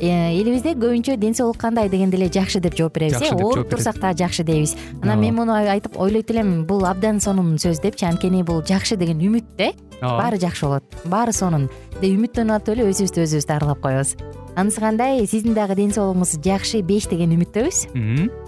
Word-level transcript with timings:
элибизде 0.00 0.74
көбүнчө 0.78 1.16
ден 1.18 1.34
соолук 1.34 1.58
кандай 1.60 1.88
дегенде 1.88 2.16
эле 2.16 2.28
жакшы 2.32 2.60
деп 2.60 2.76
жооп 2.78 2.94
беребиз 2.94 3.22
э? 3.22 3.34
ооруп 3.34 3.68
турсак 3.70 3.98
дагы 3.98 4.18
жакшы 4.24 4.44
дейбиз. 4.44 4.76
Анан 5.02 5.20
мен 5.20 5.34
муну 5.34 5.52
айтып 5.52 5.98
ойлойт 5.98 6.30
элем 6.30 6.64
бул 6.66 6.86
абдан 6.86 7.20
сонун 7.20 7.56
сөз 7.58 7.82
депчи 7.82 8.06
анткени 8.06 8.42
бул 8.42 8.62
жакшы 8.62 8.96
деген 8.96 9.18
үмүт 9.18 9.56
да 9.58 9.70
э 9.70 9.72
ооба 10.00 10.22
баары 10.22 10.38
жакшы 10.38 10.66
болот. 10.66 10.84
Баары 11.04 11.32
сонун. 11.32 11.68
Деп 12.00 12.14
үмүттөнүп 12.14 12.56
атып 12.56 12.76
эле 12.76 12.90
өзүбүздү 12.90 13.24
өзүбүз 13.26 13.48
дарылап 13.48 13.80
коебуз. 13.82 14.16
Анысы 14.56 14.80
кандай 14.80 15.26
сиздин 15.26 15.54
дагы 15.54 15.74
ден 15.74 15.90
соолугуңуз 15.90 16.38
жакшы 16.44 16.82
беш 16.82 17.10
деген 17.10 17.34
үмүттөбүз 17.38 18.47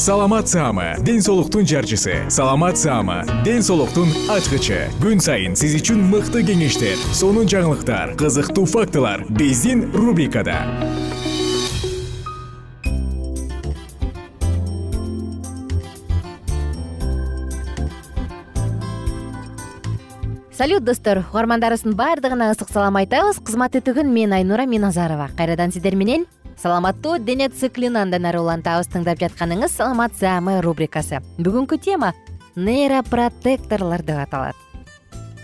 саламат 0.00 0.48
саама 0.48 0.96
ден 1.04 1.20
соолуктун 1.20 1.66
жарчысы. 1.66 2.24
Саламат 2.30 2.78
саама 2.78 3.22
ден 3.44 3.60
соолуктун 3.60 4.08
ачкычы. 4.32 4.88
Күн 4.96 5.20
сайын 5.20 5.52
сиз 5.52 5.74
үчүн 5.76 6.00
мыкты 6.08 6.40
кеңештер 6.40 6.96
сонун 7.12 7.44
жаңылыктар 7.44 8.14
кызыктуу 8.16 8.64
фактылар 8.64 9.26
биздин 9.28 9.92
рубрикада. 9.92 10.56
Салют 20.56 20.84
достор. 20.84 21.26
Угармандарыбыздын 21.28 21.92
баардыгына 21.92 22.54
ысык 22.56 22.72
салам 22.72 22.96
айтабыз. 22.96 23.44
Кызматтуу 23.44 23.84
түгүн 23.84 24.08
мен 24.08 24.32
айнура 24.32 24.64
миназарова. 24.64 25.28
Кайрадан 25.36 25.76
сиздер 25.76 25.92
менен 25.92 26.24
саламаттуу 26.60 27.18
дене 27.18 27.48
циклин 27.48 27.96
андан 27.96 28.26
ары 28.28 28.40
улантабыз 28.42 28.90
тыңдап 28.92 29.16
жатканыңыз 29.22 29.72
саламат 29.72 30.12
саамы 30.18 30.58
рубрикасы. 30.60 31.22
Бүгүнкү 31.40 31.78
тема 31.80 32.12
нейропротекторлор 32.54 34.02
деп 34.04 34.20
аталат. 34.20 34.56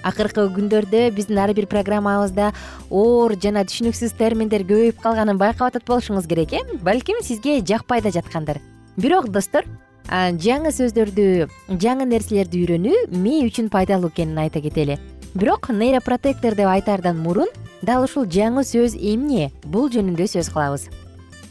Акыркы 0.04 0.44
күндөрдө 0.52 1.06
биздин 1.16 1.40
ар 1.40 1.54
бир 1.56 1.66
программабызда 1.72 2.50
оор 2.90 3.32
жана 3.40 3.64
түшүнүксүз 3.64 4.12
терминдер 4.18 4.66
көбөйүп 4.68 5.00
калганын 5.00 5.40
байкап 5.40 5.70
атат 5.70 5.88
болушуңуз 5.88 6.28
керек 6.28 6.52
э? 6.52 6.60
Балким 6.84 7.22
сизге 7.24 7.62
жакпай 7.64 8.04
да 8.04 8.12
жаткандыр. 8.12 8.60
Бирок 8.96 9.30
достор 9.32 9.64
жаңы 10.06 10.68
сөздөрдү 10.68 11.48
жаңы 11.80 12.10
нерселерди 12.12 12.60
үйрөнүү 12.60 13.08
мээ 13.16 13.48
үчүн 13.48 13.72
пайдалуу 13.72 14.12
экенин 14.12 14.44
айта 14.44 14.60
кетели. 14.60 15.00
Бирок 15.34 15.70
нейропротектор 15.70 16.54
деп 16.54 16.68
айтаардан 16.68 17.18
мурун 17.18 17.48
дал 17.80 18.04
ушул 18.04 18.28
жаңы 18.28 18.68
сөз 18.68 18.94
эмне? 19.00 19.50
Бул 19.64 19.88
жөнүндө 19.90 20.28
сөз 20.28 20.52
кылабыз 20.52 20.90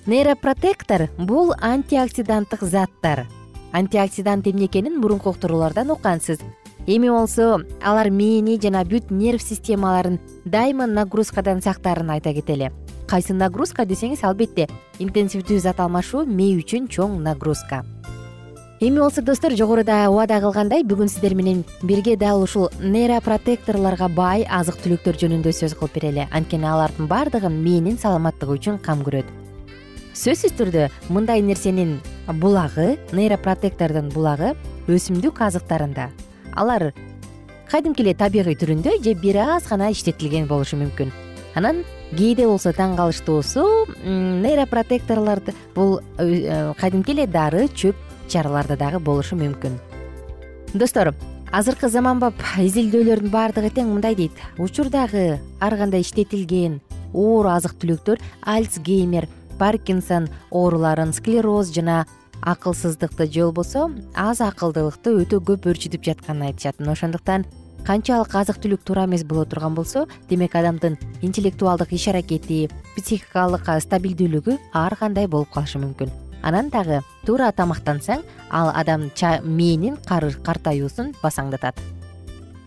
нейропротектор 0.06 1.10
бул 1.18 1.54
антиоксиданттык 1.62 2.62
заттар. 2.62 3.26
Антиоксидант 3.72 4.48
эмне 4.48 4.68
экенин 4.68 5.00
мурунку 5.00 5.30
уктуруулардан 5.30 5.90
уккансыз. 5.92 6.40
Эми 6.86 7.10
болсо 7.10 7.64
алар 7.82 8.12
мээни 8.12 8.60
жана 8.62 8.84
бүт 8.86 9.10
нерв 9.10 9.42
системаларын 9.42 10.20
дайыма 10.46 10.86
нагрузкадан 10.86 11.62
сактаарын 11.62 12.12
айта 12.12 12.34
кетели. 12.34 12.72
Кайсы 13.08 13.34
нагрузка 13.34 13.86
десеңиз 13.86 14.22
албетте 14.24 14.68
интенсивдүү 15.00 15.58
зат 15.60 15.80
алмашуу 15.80 16.26
мээ 16.26 16.62
үчүн 16.62 16.86
чоң 16.88 17.18
нагрузка. 17.24 17.84
Эми 18.80 19.00
болсо 19.00 19.24
достор 19.24 19.56
жогоруда 19.58 20.10
убада 20.12 20.38
кылгандай 20.44 20.84
бүгүн 20.84 21.10
сиздер 21.10 21.34
менен 21.34 21.64
бирге 21.82 22.16
дал 22.16 22.44
ушул 22.44 22.70
нейропротекторлорго 22.80 24.10
бай 24.14 24.46
азык 24.46 24.78
түлүктөр 24.84 25.18
жөнүндө 25.18 25.54
сөз 25.56 25.74
кылып 25.74 25.98
берели. 25.98 26.28
Анткени 26.30 26.70
алардын 26.70 27.08
баардыгы 27.08 27.50
мээнин 27.50 27.98
саламаттыгы 27.98 28.60
үчүн 28.60 28.78
кам 28.84 29.02
көрөт 29.02 29.45
сөзсүз 30.16 30.54
түрдө 30.56 30.86
мындай 31.12 31.42
нерсенин 31.44 31.98
булагы 32.40 32.96
нейропротектордун 33.12 34.08
булагы 34.14 34.54
өсүмдүк 34.88 35.42
азыктарында 35.44 36.08
алар 36.56 36.94
кадимки 37.68 38.06
эле 38.06 38.14
табигый 38.16 38.56
түрүндө 38.56 38.96
же 39.04 39.14
бир 39.20 39.42
аз 39.44 39.68
гана 39.68 39.90
иштетилген 39.92 40.48
болушу 40.48 40.80
мүмкүн. 40.80 41.12
Анан 41.56 41.84
кээде 42.16 42.48
болсо 42.48 42.72
таң 42.72 42.96
калыштуусу 42.96 43.66
нейропротекторлор 44.06 45.44
бул 45.76 46.00
э, 46.18 46.74
кадимки 46.80 47.12
эле 47.12 47.28
дары 47.28 47.68
чөп 47.68 47.96
чараларда 48.32 48.78
дагы 48.80 49.04
болушу 49.04 49.36
мүмкүн. 49.36 49.80
Достор 50.74 51.14
азыркы 51.52 51.90
заманбап 51.90 52.40
изилдөөлөрдүн 52.64 53.32
баардыгы 53.36 53.74
тең 53.76 53.92
мындай 53.92 54.16
дейт. 54.16 54.32
Учурдагы 54.58 55.42
ар 55.60 55.78
кандай 55.78 56.08
иштетилген 56.08 56.80
оор 57.14 57.52
азык 57.56 57.76
түлүктөр 57.80 58.22
альцгеймер 58.44 59.28
паркинсон 59.60 60.30
ооруларын 60.52 61.14
склероз 61.14 61.72
жана 61.74 62.06
акылсыздыкты 62.42 63.32
же 63.32 63.46
болбосо 63.46 63.90
аз 64.14 64.42
акылдуулукты 64.42 65.16
өтө 65.22 65.40
көп 65.42 65.70
өөрчүтүп 65.70 66.04
жатканын 66.04 66.52
айтышат. 66.52 66.80
Мына 66.80 66.94
ошондуктан 66.94 67.46
канчалык 67.86 68.36
азык 68.36 68.60
түлүк 68.62 68.84
туура 68.86 69.06
эмес 69.06 69.24
боло 69.24 69.46
турган 69.46 69.76
болсо 69.76 70.06
демек 70.30 70.56
адамдын 70.56 70.98
интеллектуалдык 71.22 71.94
иш 71.94 72.08
аракети 72.08 72.70
психикалык 72.98 73.70
стабилдүүлүгү 73.88 74.58
ар 74.74 74.96
кандай 74.96 75.28
болуп 75.28 75.52
калышы 75.54 75.80
мүмкүн. 75.80 76.12
Анан 76.44 76.70
дагы 76.70 77.02
туура 77.26 77.52
тамактансаң 77.52 78.22
ал 78.52 78.72
адам 78.74 79.10
мээнин 79.10 79.98
картаюусун 80.06 81.14
басаңдатат. 81.22 81.80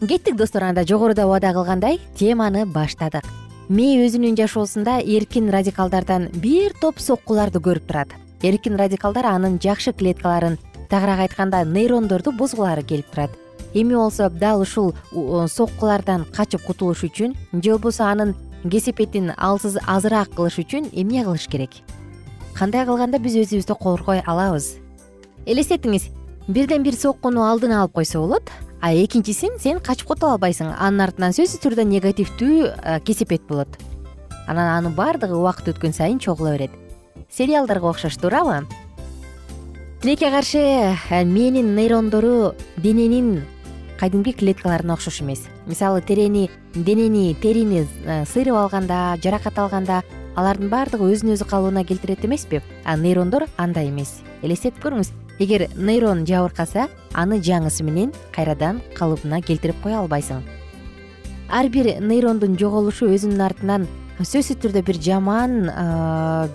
Кеттик 0.00 0.37
достор 0.37 0.65
анда 0.65 0.87
жогоруда 0.87 1.27
убада 1.27 1.53
кылгандай 1.53 2.00
теманы 2.15 2.66
баштадык 2.66 3.25
мээ 3.68 4.06
өзүнүн 4.06 4.36
жашоосунда 4.38 4.94
эркин 5.04 5.50
радикалдардан 5.52 6.30
бир 6.40 6.72
топ 6.80 7.02
соккуларды 7.04 7.60
көрүп 7.60 7.84
турат. 7.84 8.14
Эркин 8.40 8.78
радикалдар 8.80 9.26
анын 9.28 9.58
жакшы 9.60 9.92
клеткаларын 9.92 10.56
тагыраак 10.88 11.26
айтканда 11.26 11.66
нейрондорду 11.68 12.32
бузгулары 12.32 12.82
келип 12.82 13.10
турат. 13.12 13.30
Эми 13.74 13.92
болсо 13.94 14.30
дал 14.30 14.62
ушул 14.62 14.94
соккулардан 15.12 16.24
качып 16.32 16.65
кутулуш 16.65 17.04
үчүн 17.04 17.34
же 17.53 17.74
болбосо 17.74 18.09
анын 18.09 18.34
кесепетин 18.65 19.34
алсыз 19.36 19.76
азыраак 19.86 20.32
кылыш 20.32 20.56
үчүн 20.64 20.88
эмне 20.92 21.24
кылыш 21.24 21.44
керек. 21.53 21.76
Кандай 22.56 22.86
кылганда 22.86 23.21
биз 23.21 23.36
өзүбүздү 23.36 23.76
коргой 23.76 24.22
алабыз? 24.24 24.78
Элестетиңиз 25.44 26.09
бирден 26.48 26.82
бир 26.82 26.97
соккуну 26.97 27.44
алдын 27.44 27.76
алып 27.76 28.00
койсо 28.00 28.24
болот 28.24 28.48
а 28.80 28.92
экинчисин 28.95 29.59
сен 29.59 29.80
качып 29.80 30.09
кутула 30.09 30.36
албайсың. 30.36 30.72
Анын 30.78 31.09
артынан 31.09 31.34
сөзсүз 31.36 31.63
түрдө 31.65 31.84
негативдүү 31.89 33.03
кесепет 33.04 33.42
болот. 33.48 33.69
Анан 34.47 34.71
анын 34.78 34.95
баардыгы 34.95 35.34
убакыт 35.36 35.69
өткөн 35.75 35.92
сайын 35.92 36.19
чогула 36.19 36.54
берет. 36.57 36.71
Сериалдарга 37.30 37.91
окшош 37.91 38.16
туурабы? 38.16 38.66
Тилекке 40.01 40.30
каршы 40.30 40.97
мээнин 41.10 41.75
нейрондору 41.75 42.54
дененин 42.77 43.45
кадимки 43.98 44.33
клеткаларына 44.33 44.95
окшош 44.95 45.21
эмес. 45.22 45.42
Мисалы 45.66 46.01
терени 46.01 46.48
денени 46.74 47.34
терини 47.34 47.86
сыйрып 48.33 48.54
алганда 48.54 49.19
жаракат 49.22 49.59
алганда 49.59 50.03
алардын 50.39 50.71
баардыгы 50.71 51.10
өзүн 51.13 51.34
өзү 51.34 51.48
калыбына 51.51 51.84
келтирет 51.84 52.24
эмеспи? 52.24 52.63
А 52.84 52.97
нейрондор 52.97 53.48
андай 53.57 53.91
эмес. 53.91 54.21
Элестетип 54.41 54.78
көрүңүз 54.84 55.10
эгер 55.38 55.68
нейрон 55.76 56.24
жабыркаса 56.26 56.88
аны 57.14 57.38
жаңысы 57.38 57.84
менен 57.86 58.10
кайрадан 58.34 58.80
калыбына 58.96 59.40
келтирип 59.40 59.78
кое 59.82 59.94
албайсың. 60.00 60.42
Ар 61.48 61.68
бир 61.70 62.00
нейрондун 62.02 62.58
жоголушу 62.58 63.06
өзүнүн 63.14 63.44
артынан 63.46 63.86
сөзсүз 64.18 64.58
түрдө 64.64 64.82
бир 64.88 64.98
жаман 64.98 65.70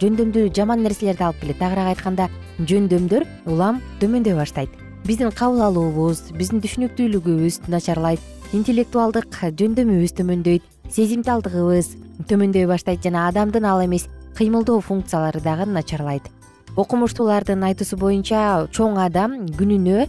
жөндөмдүү 0.02 0.52
жаман 0.54 0.84
нерселерди 0.84 1.24
алып 1.24 1.40
келет. 1.42 1.60
Тагыраак 1.64 1.94
айтканда 1.94 2.28
жөндөмдөр 2.60 3.26
улам 3.48 3.80
төмөндөй 4.04 4.36
баштайт. 4.36 4.70
Биздин 5.08 5.32
кабыл 5.32 5.64
алуубуз 5.64 6.28
биздин 6.36 6.60
түшүнүктүүлүгүбүз 6.64 7.64
начарлайт. 7.72 8.20
Интеллектуалдык 8.52 9.32
жөндөмүбүз 9.32 10.14
төмөндөйт. 10.20 10.68
Сезимталдыгыбыз 10.92 11.96
төмөндөй 12.28 12.68
баштайт. 12.68 13.02
Жана 13.02 13.30
адамдын 13.32 13.66
ал 13.66 13.84
эмес 13.88 14.10
кыймылдоо 14.36 14.82
функциялары 14.82 15.40
дагы 15.40 15.66
начарлайт 15.72 16.28
окумуштуулардын 16.76 17.64
айтуусу 17.68 17.98
боюнча 18.02 18.66
чоң 18.74 18.98
адам 19.04 19.36
күнүнө 19.58 20.08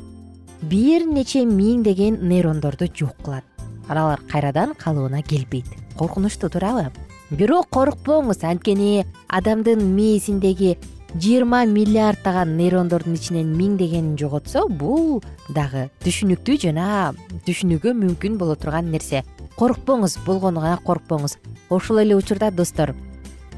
бир 0.71 1.05
нече 1.05 1.45
миңдеген 1.45 2.23
нейрондорду 2.25 2.89
жок 2.89 3.17
кылат. 3.23 3.45
Алар 3.89 4.21
кайрадан 4.31 4.73
калыбына 4.79 5.23
келбейт. 5.23 5.67
Коркунучтуу 5.99 6.49
туурабы 6.49 6.89
бирок 7.31 7.69
коркпоңуз. 7.69 8.41
Анткени 8.49 9.05
адамдын 9.29 9.85
мээсиндеги 9.95 10.79
жыйырма 11.15 11.67
миллиарддаган 11.69 12.57
нейрондордун 12.57 13.15
ичинен 13.15 13.53
миңдегенин 13.59 14.17
жоготсо 14.19 14.67
бул 14.69 15.23
дагы 15.49 15.91
түшүнүктүү 16.07 16.61
жана 16.65 17.13
түшүнүүгө 17.45 17.93
мүмкүн 17.93 18.39
боло 18.41 18.57
турган 18.57 18.89
нерсе. 18.91 19.23
Коркпоңуз. 19.59 20.17
Болгону 20.25 20.65
гана 20.65 20.81
коркпоңуз. 20.81 21.37
Ошол 21.69 22.01
эле 22.03 22.17
учурда 22.17 22.51
достор 22.51 22.95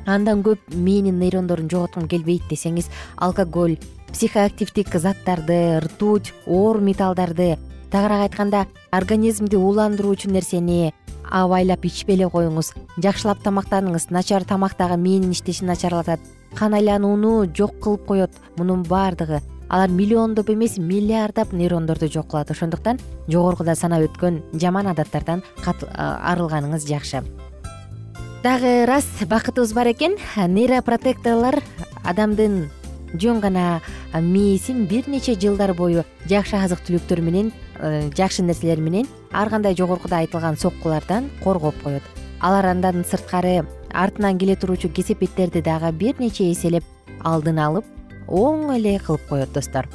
андан 0.07 0.43
көп 0.47 0.59
мээнин 0.73 1.19
нейрондорун 1.19 1.71
жоготкум 1.71 2.09
келбейт 2.09 2.47
десеңиз 2.51 2.89
алкоголь 3.17 3.77
психоактивдик 4.13 4.95
заттарды 4.95 5.81
ртуть 5.85 6.33
оор 6.47 6.81
металлдарды 6.81 7.59
тагыраак 7.91 8.31
айтканда 8.31 8.67
организмди 8.91 9.57
ууландыруучу 9.57 10.31
нерсени 10.31 10.95
абайлап 11.31 11.85
ичпей 11.85 12.17
эле 12.17 12.31
коюңуз 12.31 12.73
жакшылап 13.03 13.43
тамактаныңыз 13.43 14.11
начар 14.11 14.45
тамак 14.45 14.79
дагы 14.79 14.97
мээнин 14.97 15.35
иштешин 15.35 15.67
начарлатат 15.67 16.21
кан 16.55 16.75
айланууну 16.75 17.45
жок 17.55 17.79
кылып 17.81 18.07
коет 18.07 18.31
мунун 18.57 18.83
баардыгы. 18.83 19.43
Алар 19.69 19.91
миллиондоп 19.91 20.51
эмес 20.51 20.79
миллиарддап 20.79 21.53
нейрондорду 21.53 22.09
жок 22.09 22.31
кылат. 22.31 22.51
Ошондуктан 22.51 23.01
жогоркуда 23.29 23.75
санап 23.75 24.07
өткөн 24.07 24.41
жаман 24.55 24.87
адаттардан 24.87 25.43
арылганыңыз 25.67 26.87
жакшы 26.89 27.25
дагы 28.47 28.87
рас 28.87 29.07
бакытыбыз 29.27 29.73
бар 29.75 29.89
экен. 29.91 30.13
Нейропротекторлор 30.37 31.57
адамдын 32.07 32.69
жөн 33.19 33.41
гана 33.43 33.81
мээсин 34.15 34.85
бир 34.87 35.09
нече 35.11 35.35
жылдар 35.35 35.73
бою 35.75 36.05
жакшы 36.31 36.55
азык 36.55 36.85
түлүктөр 36.87 37.25
менен 37.27 37.51
э, 37.81 38.07
жакшы 38.15 38.45
нерселер 38.47 38.79
менен 38.79 39.09
ар 39.33 39.51
кандай 39.51 39.75
жогоркуда 39.75 40.21
айтылган 40.23 40.57
соккулардан 40.57 41.27
коргоп 41.43 41.75
коет. 41.83 42.07
Алар 42.41 42.71
андан 42.71 43.03
сырткары 43.03 43.67
артынан 43.91 44.39
келе 44.39 44.55
туруучу 44.55 44.93
кесепеттерди 44.95 45.61
дагы 45.61 45.91
бир 45.91 46.15
нече 46.21 46.47
эселеп 46.53 46.85
алдын 47.25 47.59
алып 47.59 47.85
оң 48.29 48.77
эле 48.77 49.01
кылып 49.01 49.27
коет 49.29 49.53
достор. 49.59 49.91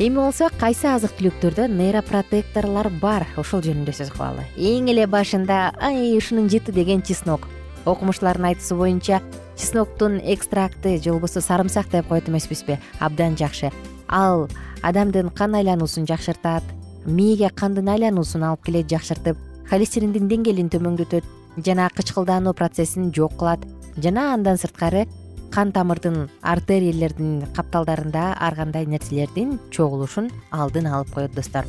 Эми 0.00 0.16
болсо 0.18 0.50
кайсы 0.58 0.90
азык 0.90 1.14
түлүктөрдө 1.20 1.70
нейропротекторлор 1.70 2.90
бар? 2.98 3.28
Ошол 3.36 3.62
жөнүндө 3.62 3.94
сөз 3.94 4.10
кылалы. 4.10 4.48
Эң 4.58 4.90
эле 4.90 5.06
башында 5.06 5.68
ай 5.78 6.16
ушунун 6.16 6.50
жыты 6.50 6.72
деген 6.74 7.06
чеснок 7.06 7.46
окумуштуулардын 7.86 8.50
айтуусу 8.52 8.76
боюнча 8.76 9.20
чесноктун 9.56 10.18
экстракты 10.18 10.98
же 11.02 11.12
болбосо 11.12 11.40
сарымсак 11.40 11.90
деп 11.90 12.08
коет 12.08 12.28
эмеспизби 12.28 12.78
абдан 13.00 13.36
жакшы. 13.36 13.70
Ал 14.08 14.48
адамдын 14.82 15.30
кан 15.30 15.54
айлануусун 15.54 16.06
жакшыртат 16.06 16.62
мээге 17.06 17.50
кандын 17.50 17.88
айлануусун 17.88 18.44
алып 18.44 18.64
келет 18.66 18.90
жакшыртып 18.90 19.38
холестериндин 19.70 20.28
деңгээлин 20.28 20.70
төмөндөтөт 20.72 21.24
жана 21.64 21.88
кычкылдаануу 21.94 22.54
процессин 22.54 23.12
жок 23.14 23.36
кылат 23.38 23.64
жана 23.96 24.32
андан 24.34 24.58
сырткары 24.58 25.06
кан 25.52 25.72
тамырдын 25.72 26.28
артериялердин 26.40 27.46
капталдарында 27.56 28.36
ар 28.40 28.54
кандай 28.56 28.86
нерселердин 28.86 29.58
чогулушун 29.70 30.30
алдын 30.50 30.86
алып 30.86 31.12
коет 31.14 31.34
достор. 31.34 31.66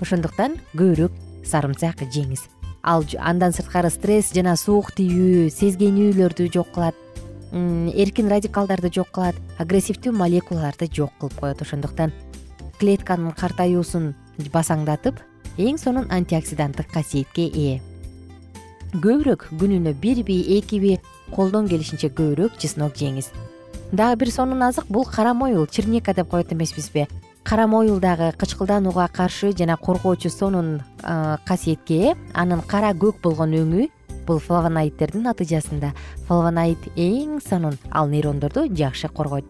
Ошондуктан 0.00 0.58
көбүрөөк 0.74 1.46
сарымсак 1.46 2.04
жеңиз 2.12 2.48
ал 2.82 3.04
андан 3.18 3.52
сырткары 3.54 3.90
стресс 3.90 4.32
жана 4.34 4.56
суук 4.56 4.90
тийүү 4.96 5.50
сезгенүүлөрдү 5.54 6.48
жок 6.52 6.72
кылат. 6.74 6.96
Эркин 7.52 8.28
радикалдарды 8.32 8.90
жок 8.92 9.12
кылат 9.14 9.36
агрессивдүү 9.62 10.12
молекулаларды 10.16 10.88
жок 10.90 11.12
кылып 11.20 11.38
коет. 11.38 11.62
Ошондуктан 11.62 12.12
клетканын 12.80 13.32
картаюусун 13.38 14.14
басаңдатып 14.52 15.20
эң 15.58 15.78
сонун 15.78 16.10
антиоксиданттык 16.10 16.90
касиетке 16.90 17.46
ээ. 17.46 17.80
Көбүрөөк 18.92 19.46
күнүнө 19.60 19.94
бирби 20.00 20.40
экиби 20.58 20.98
колдон 21.30 21.68
келишинче 21.68 22.10
көбүрөөк 22.10 22.58
чеснок 22.58 22.96
жеңиз. 22.98 23.30
Дагы 23.92 24.24
бир 24.24 24.32
сонун 24.32 24.62
азык 24.64 24.88
бул 24.88 25.04
кара 25.04 25.34
моюл 25.34 25.66
черника 25.66 26.14
деп 26.14 26.28
коет 26.28 26.52
эмеспизби 26.52 27.06
кара 27.44 27.66
моюл 27.66 27.98
дагы 28.00 28.32
кычкылдаанууга 28.38 29.08
каршы 29.08 29.52
жана 29.52 29.76
коргоочу 29.76 30.30
сонун 30.30 30.82
касиетке 31.46 31.94
ээ 31.94 32.16
анын 32.34 32.62
кара 32.62 32.92
көк 32.92 33.20
болгон 33.22 33.52
өңү 33.52 33.88
бул 34.26 34.38
флавоноидтердин 34.38 35.24
натыйжасында. 35.26 35.92
Флавоноид 36.28 36.78
эң 36.96 37.40
сонун 37.42 37.78
ал 37.90 38.08
нейрондорду 38.08 38.68
жакшы 38.70 39.08
коргойт. 39.08 39.46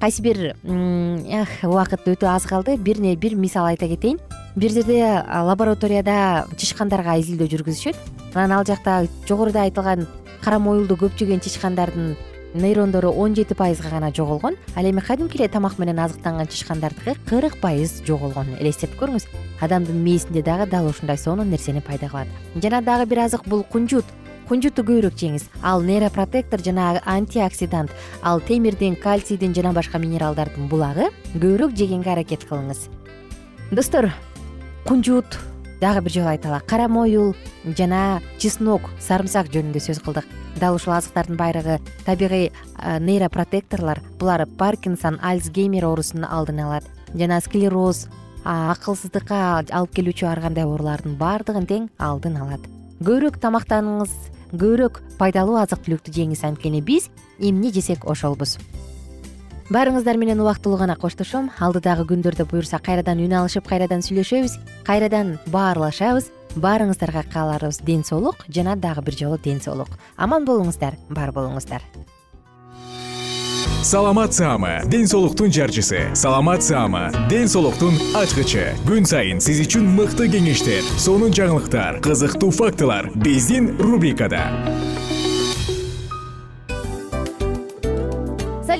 Кайсы 0.00 0.22
бир 0.22 0.56
убакыт 0.64 2.06
өтө 2.06 2.26
аз 2.30 2.46
калды. 2.46 2.76
Бир 2.76 2.98
бир 3.16 3.34
мисал 3.34 3.66
айта 3.66 3.88
кетейин. 3.88 4.18
Бир 4.56 4.70
жерде 4.70 5.22
лабораторияда 5.28 6.46
чычкандарга 6.56 7.18
изилдөө 7.18 7.48
жүргүзүшөт. 7.48 7.96
Анан 8.34 8.58
ал 8.58 8.64
жакта 8.64 9.06
жогоруда 9.28 9.62
айтылган 9.62 10.06
кара 10.40 10.58
моюлду 10.58 10.94
көп 10.94 11.18
жеген 11.18 11.40
чычкандардын 11.40 12.16
нейрондору 12.58 13.10
он 13.10 13.34
жети 13.34 13.54
пайызга 13.54 13.90
гана 13.90 14.12
жоголгон 14.14 14.56
ал 14.76 14.84
эми 14.84 15.00
кадимки 15.00 15.36
эле 15.38 15.48
тамак 15.48 15.78
менен 15.78 15.98
азыктанган 15.98 16.46
чычкандардыкы 16.46 17.16
кырк 17.26 17.58
пайыз 17.60 18.02
жоголгон. 18.06 18.56
Элестетип 18.60 18.98
көрүңүз 19.00 19.26
адамдын 19.60 20.02
мээсинде 20.04 20.42
дагы 20.42 20.70
дал 20.70 20.86
ушундай 20.86 21.18
сонун 21.18 21.50
нерсени 21.50 21.80
пайда 21.80 22.08
кылат. 22.08 22.28
Жана 22.54 22.82
дагы 22.82 23.06
бир 23.06 23.24
азык 23.24 23.46
бул 23.46 23.64
кунжут. 23.64 24.04
Кунжутту 24.48 24.82
көбүрөөк 24.82 25.16
жеңиз. 25.18 25.44
Ал 25.62 25.82
нейропротектор 25.82 26.62
жана 26.64 27.02
антиоксидант 27.04 27.90
ал 28.22 28.40
темирдин 28.40 28.96
кальцийдин 28.96 29.54
жана 29.54 29.72
башка 29.72 29.98
минералдардын 29.98 30.68
булагы 30.68 31.10
көбүрөөк 31.34 31.76
жегенге 31.76 32.12
аракет 32.12 32.46
кылыңыз. 32.48 32.88
Достор 33.70 34.10
кунжут 34.86 35.38
дагы 35.80 36.02
бир 36.02 36.12
жолу 36.12 36.28
айталы 36.28 36.60
кара 36.66 36.88
моюл 36.88 37.34
жана 37.64 38.20
чеснок 38.38 38.90
сарымсак 39.00 39.50
жөнүндө 39.52 39.80
сөз 39.82 40.00
кылдык. 40.02 40.26
Дал 40.58 40.74
ушул 40.74 40.94
азыктардын 40.94 41.36
баардыгы 41.36 41.78
табигый 42.04 42.52
нейропротекторлор. 42.78 44.00
Булар 44.18 44.46
паркинсон 44.58 45.20
альцгеймер 45.22 45.86
оорусун 45.86 46.24
алдын 46.24 46.64
алат. 46.64 46.84
Жана 47.14 47.40
склероз 47.40 48.08
акылсыздыкка 48.44 49.62
алып 49.70 49.94
келүүчү 49.94 50.26
ар 50.26 50.40
кандай 50.42 50.66
оорулардын 50.66 51.14
баардыгын 51.20 51.68
тең 51.68 51.88
алдын 51.98 52.40
алат. 52.42 52.60
Көбүрөөк 52.98 53.38
тамактаныңыз 53.38 54.14
көбүрөөк 54.50 55.02
пайдалуу 55.20 55.58
азык 55.60 55.84
түлүктү 55.86 56.14
жеңиз 56.16 56.42
анткени 56.48 56.80
биз 56.82 57.10
эмне 57.38 57.70
жесек 57.70 58.06
ошолбуз 58.08 58.56
баарыңыздар 59.70 60.16
менен 60.16 60.40
убактылуу 60.40 60.78
гана 60.80 60.96
коштошом. 60.96 61.50
Алдыдагы 61.60 62.06
күндөрдө 62.08 62.48
буюрса 62.48 62.80
кайрадан 62.80 63.20
үн 63.20 63.36
алышып 63.40 63.68
кайрадан 63.68 64.04
сүйлөшөбүз 64.04 64.58
кайрадан 64.88 65.36
баарлашабыз. 65.52 66.32
Баарыңыздарга 66.56 67.26
кааларыбыз 67.32 67.82
ден 67.84 68.04
соолук 68.04 68.46
жана 68.48 68.76
дагы 68.76 69.04
бир 69.04 69.16
жолу 69.18 69.38
ден 69.44 69.60
соолук 69.60 69.98
аман 70.16 70.48
болуңуздар 70.48 70.96
бар 71.10 71.32
болуңуздар. 71.36 71.84
Саламат 73.82 74.34
саама 74.34 74.82
ден 74.86 75.06
соолуктун 75.06 75.52
жарчысы. 75.52 76.14
Саламат 76.14 76.64
саама 76.64 77.12
ден 77.30 77.46
соолуктун 77.48 77.94
ачкычы. 78.16 78.72
Күн 78.88 79.06
сайын 79.06 79.38
сиз 79.40 79.60
үчүн 79.62 79.86
мыкты 79.94 80.26
кеңештер 80.32 80.82
сонун 80.98 81.30
жаңылыктар 81.30 82.00
кызыктуу 82.02 82.50
фактылар. 82.50 83.12
Биздин 83.14 83.76
рубрикада 83.78 84.48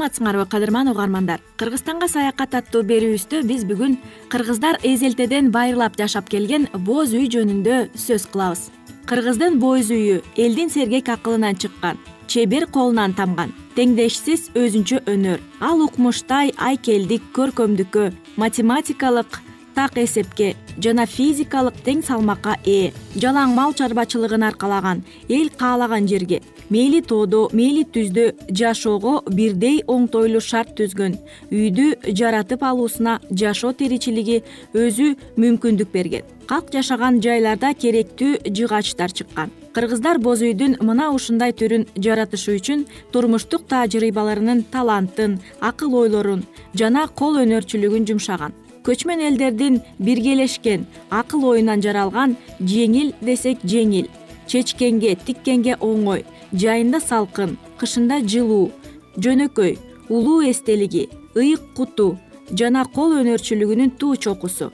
саламатсыңарбы 0.00 0.46
кадырман 0.48 0.88
угармандар 0.88 1.42
кыргызстанга 1.60 2.06
саякат 2.08 2.54
аттуу 2.56 2.80
берүүбүздө 2.88 3.42
биз 3.44 3.66
бүгүн 3.68 3.98
кыргыздар 4.32 4.78
эзелтеден 4.82 5.50
байырлап 5.52 5.98
жашап 6.00 6.30
келген 6.32 6.68
боз 6.72 7.12
үй 7.12 7.28
жөнүндө 7.28 7.90
сөз 8.00 8.24
кылабыз. 8.32 8.70
Кыргыздын 9.04 9.58
боз 9.60 9.90
үйү 9.92 10.22
элдин 10.40 10.72
сергек 10.72 11.10
акылынан 11.12 11.60
чыккан 11.60 12.00
чебер 12.32 12.64
колунан 12.72 13.12
тамган 13.12 13.52
теңдешсиз 13.76 14.48
өзүнчө 14.56 15.02
өнөр 15.04 15.44
ал 15.60 15.84
укмуштай 15.84 16.54
айкелдик 16.56 17.28
көркөмдүккө 17.36 18.08
математикалык 18.40 19.42
так 19.74 19.98
эсепке 19.98 20.54
жана 20.78 21.06
физикалык 21.06 21.82
тең 21.86 22.04
салмакка 22.06 22.56
ээ 22.64 22.92
жалаң 23.16 23.54
мал 23.58 23.74
чарбачылыгын 23.74 24.48
аркалаган 24.50 25.04
эл 25.28 25.50
каалаган 25.60 26.08
жерге 26.08 26.40
мейли 26.70 27.00
тоодо 27.02 27.48
мейли 27.52 27.84
түздө 27.94 28.26
жашоого 28.60 29.20
бирдей 29.34 29.80
оңтойлуу 29.90 30.42
шарт 30.44 30.76
түзгөн 30.78 31.16
үйдү 31.50 32.14
жаратып 32.20 32.62
алуусуна 32.62 33.18
жашоо 33.30 33.72
тиричилиги 33.74 34.42
өзү 34.74 35.16
мүмкүндүк 35.36 35.90
берген. 35.92 36.22
Калк 36.46 36.70
жашаган 36.74 37.20
жайларда 37.22 37.74
керектүү 37.74 38.52
жыгачтар 38.56 39.12
чыккан. 39.12 39.50
Кыргыздар 39.74 40.18
боз 40.18 40.42
үйдүн 40.42 40.78
мына 40.82 41.10
ушундай 41.14 41.52
түрүн 41.54 41.86
жаратышы 41.94 42.56
үчүн 42.58 42.86
турмуштук 43.12 43.68
таажрыйбаларынын 43.70 44.64
талантын 44.72 45.38
акыл 45.60 45.94
ойлорун 46.02 46.42
жана 46.74 47.06
кол 47.06 47.38
өнөрчүлүгүн 47.44 48.08
жумшаган 48.10 48.56
көчмөн 48.86 49.20
элдердин 49.28 49.80
биргелешкен 49.98 50.86
акыл 51.10 51.44
оюнан 51.52 51.82
жаралган 51.84 52.36
жеңил 52.60 53.12
десек 53.20 53.62
жеңил 53.64 54.08
чечкенге 54.46 55.14
тиккенге 55.26 55.76
оңой 55.80 56.24
жайында 56.52 57.00
салкын 57.00 57.56
кышында 57.78 58.20
жылуу 58.26 58.70
жөнөкөй 59.18 59.78
улуу 60.08 60.42
эстелиги 60.50 61.08
ыйык 61.36 61.72
куту 61.76 62.16
жана 62.58 62.84
кол 62.94 63.14
өнөрчүлүгүнүн 63.20 63.92
туу 63.98 64.16
чокусу. 64.16 64.70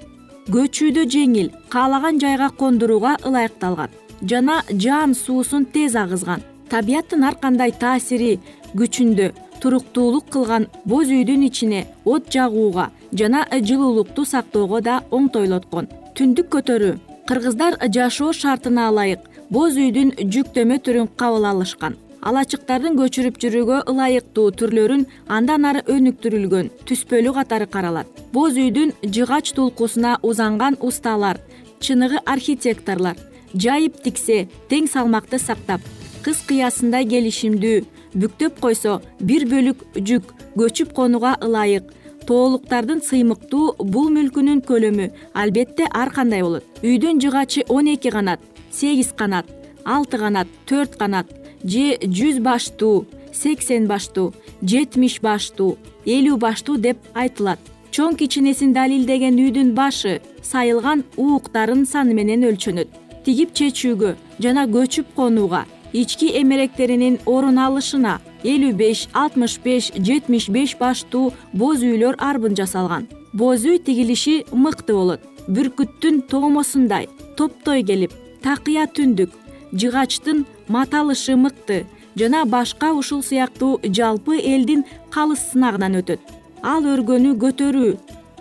Көчүүдө 0.47 1.05
жеңил 1.13 1.51
каалаган 1.73 2.21
жайга 2.23 2.49
кондурууга 2.61 3.17
ылайыкталган 3.27 3.91
жана 4.23 4.63
жаан 4.71 5.15
суусун 5.15 5.67
тез 5.67 5.97
агызган. 5.97 6.43
Табияттын 6.71 7.25
ар 7.27 7.37
кандай 7.43 7.73
таасири 7.73 8.39
күчүндө 8.75 9.33
туруктуулук 9.63 10.31
кылган 10.33 10.69
боз 10.85 11.09
үйдүн 11.09 11.47
ичине 11.49 11.87
от 12.05 12.33
жагууга 12.33 12.91
жана 13.13 13.47
жылуулукту 13.53 14.25
сактоого 14.25 14.81
да 14.81 15.03
оңтойлоткон 15.11 15.89
түндүк 16.17 16.51
көтөрүү 16.57 16.97
кыргыздар 17.29 17.79
жашоо 17.95 18.33
шартына 18.33 18.89
ылайык 18.91 19.23
боз 19.51 19.77
үйдүн 19.79 20.13
жүктөмө 20.33 20.79
түрүн 20.83 21.09
кабыл 21.19 21.47
алышкан. 21.51 21.97
Алачыктардын 22.27 22.97
көчүрүп 22.99 23.37
жүрүүгө 23.43 23.83
ылайыктуу 23.91 24.51
түрлөрүн 24.59 25.05
андан 25.31 25.67
ары 25.69 25.83
өнүктүрүлгөн 25.95 26.71
түспөлү 26.89 27.35
катары 27.37 27.69
каралат. 27.71 28.09
Боз 28.33 28.59
үйдүн 28.59 28.95
жыгач 29.05 29.53
тулкусуна 29.55 30.17
узанган 30.23 30.79
усталар 30.81 31.39
чыныгы 31.79 32.23
архитекторлор 32.27 33.21
жайып 33.55 34.01
тиксе 34.03 34.47
тең 34.71 34.89
салмакты 34.91 35.39
сактап 35.39 35.85
кыз 36.25 36.43
кыясындай 36.49 37.07
келишимдүү 37.07 37.85
бүктөп 38.17 38.61
койсо 38.61 39.01
бир 39.21 39.47
бөлүк 39.51 39.85
жүк 39.97 40.33
көчүп 40.57 40.93
конууга 40.97 41.37
ылайык. 41.45 41.93
Тоолуктардын 42.27 43.05
сыймыктуу 43.07 43.77
бул 43.79 44.09
мүлкүнүн 44.11 44.65
көлөмү 44.67 45.11
албетте 45.35 45.87
ар 45.95 46.11
кандай 46.11 46.43
болот. 46.43 46.65
Үйдүн 46.83 47.21
жыгачы 47.23 47.63
он 47.69 47.93
эки 47.93 48.11
канат 48.11 48.41
сегиз 48.73 49.13
канат 49.17 49.47
алты 49.85 50.19
канат 50.19 50.49
төрт 50.67 50.97
канат 50.99 51.31
же 51.63 51.95
жүз 52.03 52.41
баштуу 52.43 53.07
сексен 53.33 53.87
баштуу 53.87 54.33
жетимиш 54.63 55.21
баштуу 55.23 55.77
элүү 56.05 56.37
баштуу 56.39 56.77
деп 56.77 56.99
айтылат. 57.15 57.61
Чоң 57.95 58.17
кичинесин 58.19 58.75
далилдеген 58.75 59.39
үйдүн 59.41 59.73
башы 59.75 60.21
сайылган 60.43 61.05
ууктарын 61.17 61.87
саны 61.87 62.13
менен 62.15 62.43
өлчөнөт. 62.45 62.89
Тигип 63.25 63.55
чечүүгө 63.55 64.17
жана 64.43 64.67
көчүп 64.67 65.15
конууга 65.17 65.65
ички 66.03 66.29
эмеректеринин 66.41 67.17
орун 67.25 67.59
алышына 67.67 68.19
элүү 68.45 68.73
беш 68.81 69.07
алтымыш 69.23 69.55
беш 69.65 69.88
жетимиш 69.97 70.49
беш 70.57 70.76
баштуу 70.81 71.33
боз 71.53 71.81
үйлөр 71.81 72.19
арбын 72.29 72.57
жасалган. 72.59 73.09
Боз 73.33 73.65
үй 73.65 73.79
тигилиши 73.79 74.45
мыкты 74.53 74.93
болот. 74.93 75.21
Бүркүттүн 75.49 76.23
тоомосундай 76.31 77.09
топтой 77.38 77.85
келип 77.88 78.12
такыя 78.43 78.87
түндүк 78.87 79.33
жыгачтын 79.73 80.45
маталышы 80.69 81.37
мыкты 81.37 81.85
жана 82.19 82.45
башка 82.45 82.93
ушул 82.93 83.23
сыяктуу 83.23 83.81
жалпы 83.85 84.41
элдин 84.41 84.85
калыс 85.11 85.50
сынагынан 85.53 86.00
өтөт. 86.03 86.21
Ал 86.62 86.85
өргөнү 86.93 87.37
көтөрүү 87.41 87.93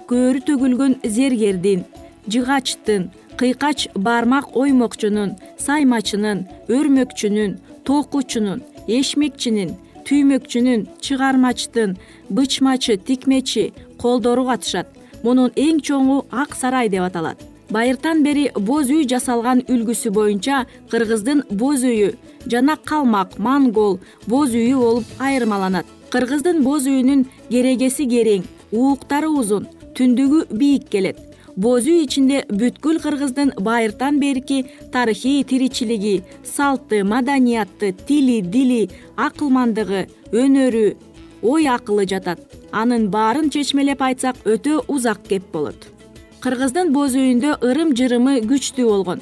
көөрү 0.09 0.41
төгүлгөн 0.47 0.99
зергердин 1.03 1.85
жыгачтын 2.27 3.11
кыйкач 3.39 3.87
бармак 3.95 4.45
оймокчунун 4.61 5.35
саймачынын 5.65 6.45
өрмөкчүнүн 6.77 7.57
токуучунун 7.87 8.63
эшмекчинин 8.97 9.75
түймөкчүнүн 10.07 10.85
чыгармачтын 11.03 11.97
бычмачы 12.29 12.97
тикмечи 13.07 13.73
колдору 14.01 14.45
катышат 14.49 14.87
мунун 15.23 15.51
эң 15.57 15.81
чоңу 15.81 16.23
ак 16.31 16.55
сарай 16.55 16.89
деп 16.89 17.03
аталат. 17.07 17.41
Байыртан 17.73 18.21
бери 18.23 18.51
боз 18.55 18.91
үй 18.93 19.07
жасалган 19.09 19.63
үлгүсү 19.65 20.11
боюнча 20.13 20.65
кыргыздын 20.91 21.41
боз 21.49 21.83
үйү 21.83 22.11
жана 22.51 22.75
калмак 22.77 23.39
монгол 23.39 23.97
боз 24.27 24.53
үйү 24.53 24.77
болуп 24.77 25.05
айырмаланат. 25.19 25.85
Кыргыздын 26.13 26.61
боз 26.63 26.85
үйүнүн 26.85 27.25
керегеси 27.49 28.05
керең 28.05 28.45
ууктары 28.71 29.31
узун 29.33 29.65
түндүгү 29.97 30.45
бийик 30.53 30.89
келет 30.93 31.17
боз 31.55 31.87
үй 31.87 32.03
ичинде 32.03 32.43
бүткүл 32.51 32.99
кыргыздын 33.03 33.53
байыртан 33.63 34.19
берки 34.19 34.65
тарыхый 34.91 35.43
тиричилиги 35.43 36.23
салты 36.43 37.03
маданияты 37.03 37.93
тили 38.07 38.41
дили 38.41 38.89
акылмандыгы 39.15 40.07
өнөрү 40.31 40.85
ой 41.41 41.67
акылы 41.67 42.05
жатат. 42.09 42.39
Анын 42.71 43.07
баарын 43.09 43.49
чечмелеп 43.49 44.01
айтсак 44.01 44.35
өтө 44.43 44.81
узак 44.87 45.23
кеп 45.29 45.51
болот. 45.53 45.77
Кыргыздын 46.43 46.91
боз 46.91 47.15
үйүндө 47.15 47.59
ырым 47.63 47.95
жырымы 47.95 48.41
күчтүү 48.49 48.89
болгон. 48.89 49.21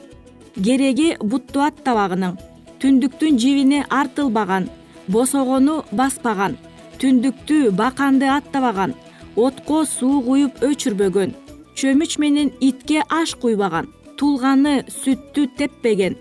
Кереги 0.56 1.14
бутту 1.22 1.62
аттабагының 1.68 2.38
түндүктүн 2.82 3.38
жибине 3.40 3.86
артылбаган 3.90 4.70
босогону 5.08 5.84
баспаган 5.92 6.58
түндүктү 7.02 7.72
баканды 7.78 8.28
аттабаган 8.30 8.94
отко 9.36 9.84
суу 9.86 10.22
куюп 10.26 10.62
өчүрбөгөн 10.64 11.34
чөмүч 11.76 12.18
менен 12.22 12.52
итке 12.62 13.02
аш 13.10 13.34
куйбаган 13.42 13.90
тулганы 14.18 14.76
сүттү 15.02 15.48
теппеген 15.58 16.16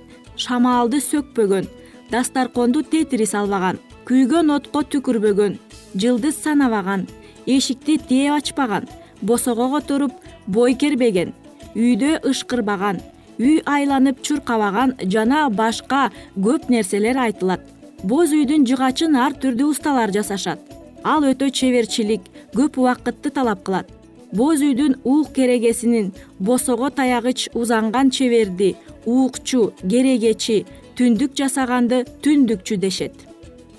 шамалды 0.45 1.01
сөкпөгөн 1.05 1.69
дасторконду 2.13 2.83
тетири 2.95 3.27
салбаган 3.29 3.81
күйгөн 4.09 4.55
отко 4.57 4.83
түкүрбөгөн 4.95 5.59
жылдыз 5.95 6.41
санабаган 6.45 7.07
эшикти 7.47 7.99
тээп 8.09 8.37
ачпаган 8.39 8.89
босого 9.23 9.69
которуп 9.77 10.13
бой 10.47 10.75
кербеген 10.75 11.35
үйдө 11.75 12.19
ышкырбаган 12.33 13.01
үй 13.39 13.61
айланып 13.67 14.23
чуркабаган 14.27 14.97
жана 15.15 15.49
башка 15.51 16.11
көп 16.37 16.69
нерселер 16.71 17.19
айтылат. 17.19 17.63
Боз 18.03 18.33
үйдүн 18.35 18.67
жыгачын 18.67 19.17
ар 19.17 19.37
түрдүү 19.39 19.71
усталар 19.73 20.13
жасашат. 20.15 20.61
Ал 21.05 21.25
өтө 21.27 21.51
чеберчилик 21.51 22.29
көп 22.55 22.79
убакытты 22.83 23.31
талап 23.31 23.65
кылат 23.65 23.91
боз 24.33 24.63
үйдүн 24.65 24.97
уук 25.05 25.33
керегесинин 25.37 26.13
босого 26.39 26.91
таягыч 26.91 27.49
узанган 27.55 28.11
чеберди 28.11 28.75
уукчу 29.07 29.73
керегечи 29.91 30.65
түндүк 30.97 31.37
жасаганды 31.37 32.05
түндүкчү 32.25 32.77
дешет. 32.77 33.15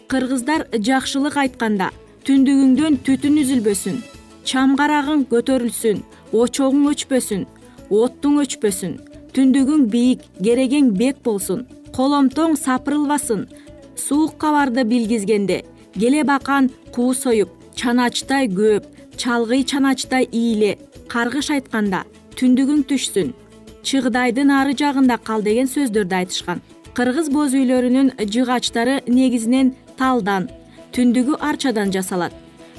Кыргыздар 0.07 0.67
жакшылык 0.87 1.37
айтканда 1.43 1.89
түндүгүңдөн 2.27 2.99
түтүн 3.05 3.39
үзүлбөсүн 3.43 3.97
чамгарагың 4.49 5.25
көтөрүлсүн 5.31 6.03
очогуң 6.43 6.85
өчпөсүн 6.93 7.43
оттуң 7.89 8.39
өчпөсүн 8.43 8.95
түндүгүң 9.35 9.85
бийик 9.93 10.23
керегең 10.45 10.91
бек 10.99 11.21
болсун 11.25 11.65
коломтоң 11.95 12.55
сапырылбасын 12.61 13.47
суук 14.05 14.37
кабарды 14.41 14.85
билгизгенде 14.91 15.63
келе 15.99 16.23
бакан 16.29 16.69
куу 16.95 17.13
союп 17.17 17.49
чаначтай 17.79 18.49
көп 18.49 18.92
чалгый 19.17 19.63
чаначтай 19.63 20.27
ийле 20.31 20.77
каргыш 21.07 21.49
айтканда 21.55 22.03
түндүгүң 22.37 22.83
түшсүн. 22.89 23.33
Чыгдайдын 23.83 24.49
ары 24.51 24.73
жагында 24.79 25.17
кал 25.17 25.43
деген 25.43 25.67
сөздөрдү 25.67 26.15
айтышкан. 26.19 26.61
Кыргыз 26.95 27.29
боз 27.33 27.53
үйлөрүнүн 27.57 28.13
жыгачтары 28.33 29.01
негизинен 29.07 29.73
талдан 29.97 30.49
түндүгү 30.95 31.37
арчадан 31.39 31.91
жасалат. 31.91 32.33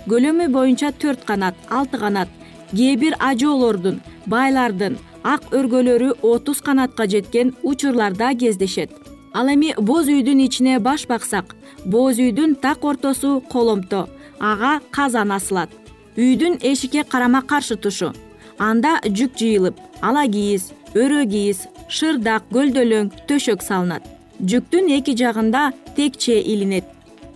Көлөмү 0.09 0.49
боюнча 0.53 0.93
төрт 0.93 1.25
канат 1.29 1.57
алты 1.71 1.99
канат 1.99 2.29
кээ 2.73 2.97
бир 3.03 3.17
ажоолордун 3.19 4.01
байлардын 4.27 4.99
ак 5.23 5.53
өргөлөрү 5.53 6.11
отуз 6.23 6.61
канатка 6.61 7.07
жеткен 7.07 7.55
учурлар 7.63 8.13
да 8.13 8.35
кездешет. 8.35 8.91
Ал 9.35 9.49
эми 9.51 9.75
боз 9.79 10.09
үйдүн 10.09 10.45
ичине 10.47 10.79
баш 10.79 11.07
баксак 11.11 11.57
боз 11.85 12.19
үйдүн 12.19 12.55
так 12.55 12.85
ортосу 12.85 13.41
коломто 13.51 14.09
ага 14.39 14.81
казан 14.91 15.33
асылат 15.33 15.71
үйдүн 16.17 16.59
эшикке 16.63 17.05
карама 17.05 17.43
каршы 17.43 17.77
тушу. 17.77 18.13
Анда 18.59 19.01
жүк 19.05 19.35
жыйылып 19.39 19.79
ала 20.01 20.27
кийиз 20.31 20.71
өрө 20.95 21.25
кийиз 21.31 21.65
шырдак 21.89 22.47
көлдөлөң 22.55 23.11
төшөк 23.29 23.63
салынат. 23.63 24.05
Жүктүн 24.41 24.91
эки 24.99 25.17
жагында 25.19 25.73
текче 25.97 26.41
илинет. 26.41 26.85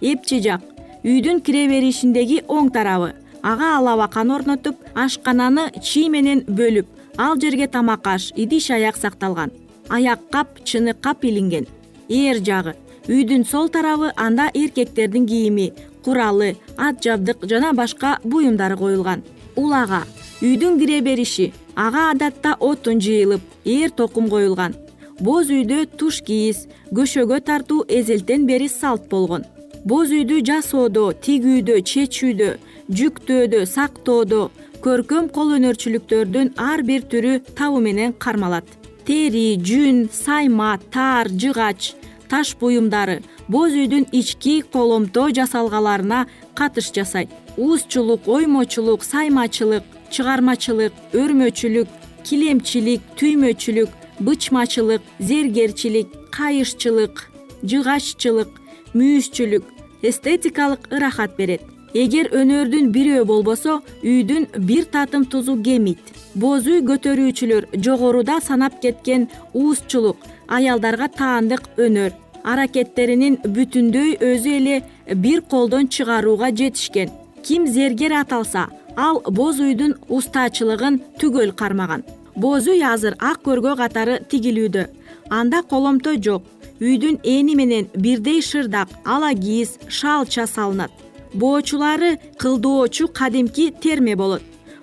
Эпчи 0.01 0.41
жак. 0.43 0.63
Үйдүн 1.03 1.41
кире 1.43 1.67
беришиндеги 1.71 2.43
оң 2.47 2.71
тарабы. 2.75 3.15
Ага 3.43 3.77
алабакан 3.79 4.31
орнотуп 4.31 4.77
ашкананы 4.95 5.71
чий 5.83 6.09
менен 6.09 6.45
бөлүп 6.47 6.87
ал 7.17 7.39
жерге 7.41 7.67
тамак 7.67 8.07
аш 8.07 8.33
идиш 8.37 8.71
аяк 8.71 8.97
сакталган. 8.97 9.51
Аяк 9.89 10.21
кап 10.31 10.63
чыны 10.65 10.95
кап 10.95 11.25
илинген. 11.25 11.67
Эр 12.09 12.39
жагы. 12.45 12.75
Үйдүн 13.09 13.45
сол 13.45 13.69
тарабы 13.69 14.13
анда 14.17 14.51
эркектердин 14.55 15.27
кийими 15.27 15.73
куралы 16.05 16.57
ат 16.77 17.03
жабдык 17.05 17.45
жана 17.51 17.73
башка 17.73 18.19
буюмдары 18.25 18.77
коюлган. 18.77 19.23
Улага 19.57 20.05
үйдүн 20.41 20.79
кире 20.79 21.01
бериши 21.01 21.53
ага 21.75 22.11
адатта 22.11 22.55
отун 22.61 23.01
жыйылып 23.01 23.41
ээр 23.65 23.91
токум 23.91 24.29
коюлган. 24.29 24.75
Боз 25.21 25.51
үйдө 25.51 25.85
туш 25.99 26.21
кийиз 26.23 26.67
көшөгө 26.95 27.41
тартуу 27.43 27.85
эзелтен 27.89 28.47
бери 28.47 28.69
салт 28.69 29.09
болгон. 29.11 29.45
Боз 29.85 30.13
үйдү 30.15 30.41
жасоодо 30.47 31.11
тигүүдө 31.25 31.81
чечүүдө 31.91 32.51
жүктөөдө 32.99 33.65
сактоодо 33.67 34.43
көркөм 34.85 35.31
кол 35.35 35.57
өнөрчүлүктөрдүн 35.59 36.53
ар 36.71 36.83
бир 36.87 37.03
түрү 37.11 37.41
табы 37.59 37.81
менен 37.83 38.15
кармалат. 38.25 38.67
Тери 39.07 39.57
жүн 39.69 40.07
сайма 40.13 40.77
таар 40.93 41.31
жыгач 41.33 41.95
таш 42.31 42.55
буюмдары. 42.61 43.23
Боз 43.49 43.73
үйдүн 43.73 44.09
ички 44.13 44.61
коломто 44.73 45.29
жасалгаларына 45.37 46.27
катыш 46.55 46.93
жасайт 46.97 47.31
уузчулук 47.57 48.29
оймочулук 48.29 49.05
саймачылык 49.05 49.85
чыгармачылык 50.11 50.93
өрмөчүлүк 51.21 51.89
килемчилик 52.27 53.01
түймөчүлүк 53.19 53.91
бычмачылык 54.21 55.03
зергерчилик 55.19 56.09
кайышчылык 56.37 57.25
жыгаччылык 57.63 58.51
мүйүзчүлүк 58.95 59.65
эстетикалык 60.03 60.89
ырахат 60.95 61.37
берет. 61.37 61.63
Эгер 61.95 62.29
өнөрдүн 62.37 62.91
бирөө 62.93 63.25
болбосо 63.25 63.79
үйдүн 64.05 64.47
бир 64.69 64.85
татым 64.93 65.25
тузу 65.25 65.57
кемийт 65.65 66.13
боз 66.37 66.67
үй 66.69 66.83
көтөрүүчүлөр 66.85 67.71
жогоруда 67.85 68.39
санап 68.45 68.77
кеткен 68.83 69.29
уузчулук 69.55 70.19
аялдарга 70.49 71.09
таандык 71.09 71.69
өнөр. 71.77 72.13
Аракеттеринин 72.49 73.39
бүтүндөй 73.45 74.17
өзү 74.25 74.53
эле 74.59 74.77
бир 75.15 75.43
колдон 75.43 75.89
чыгарууга 75.89 76.51
жетишкен. 76.51 77.11
Ким 77.43 77.67
зергер 77.67 78.15
аталса 78.21 78.69
ал 78.97 79.21
боз 79.41 79.61
үйдүн 79.61 79.97
устачылыгын 80.09 81.01
түгөл 81.21 81.53
кармаган. 81.53 82.05
Боз 82.37 82.69
үй 82.71 82.83
азыр 82.85 83.17
ак 83.19 83.43
көргө 83.45 83.77
катары 83.77 84.21
тигилүүдө. 84.31 84.87
Анда 85.31 85.63
коломто 85.63 86.17
жок. 86.17 86.45
Үйдүн 86.81 87.21
эни 87.25 87.55
менен 87.59 87.89
бирдей 87.95 88.41
шырдак 88.43 88.89
ала 89.05 89.33
кийиз 89.35 89.79
шалча 89.89 90.47
салынат. 90.47 90.93
Боочулары 91.35 92.19
кылдоочу 92.39 93.09
кадимки 93.09 93.71
терме 93.83 94.17
болот. 94.17 94.43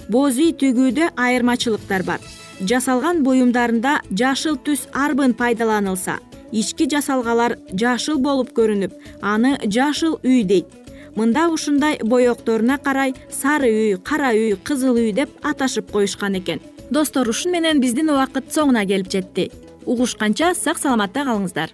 Боз 0.10 0.38
үй 0.38 0.52
тигүүдө 0.54 1.14
айырмачылыктар 1.16 2.04
бар 2.04 2.20
жасалган 2.62 3.24
буюмдарында 3.26 4.00
жашыл 4.12 4.56
түс 4.58 4.88
арбын 4.94 5.34
пайдаланылса 5.36 6.20
ички 6.52 6.88
жасалгалар 6.90 7.58
жашыл 7.74 8.18
болуп 8.22 8.54
көрүнүп 8.56 8.96
аны 9.22 9.58
жашыл 9.66 10.20
үй 10.24 10.44
дейт. 10.48 10.68
Мында 11.16 11.48
ушундай 11.52 12.00
боекторуна 12.04 12.78
карай 12.78 13.14
сары 13.32 13.72
үй 13.72 13.98
кара 14.04 14.34
үй 14.36 14.56
кызыл 14.56 15.00
үй 15.00 15.14
деп 15.16 15.32
аташып 15.44 15.92
коюшкан 15.92 16.36
экен. 16.42 16.60
Достор 16.92 17.28
ушуну 17.28 17.56
менен 17.56 17.80
биздин 17.82 18.12
убакыт 18.12 18.52
соңуна 18.52 18.86
келип 18.86 19.12
жетти. 19.12 19.50
Угушканча 19.86 20.54
сак 20.56 20.80
саламатта 20.80 21.26
калыңыздар. 21.28 21.72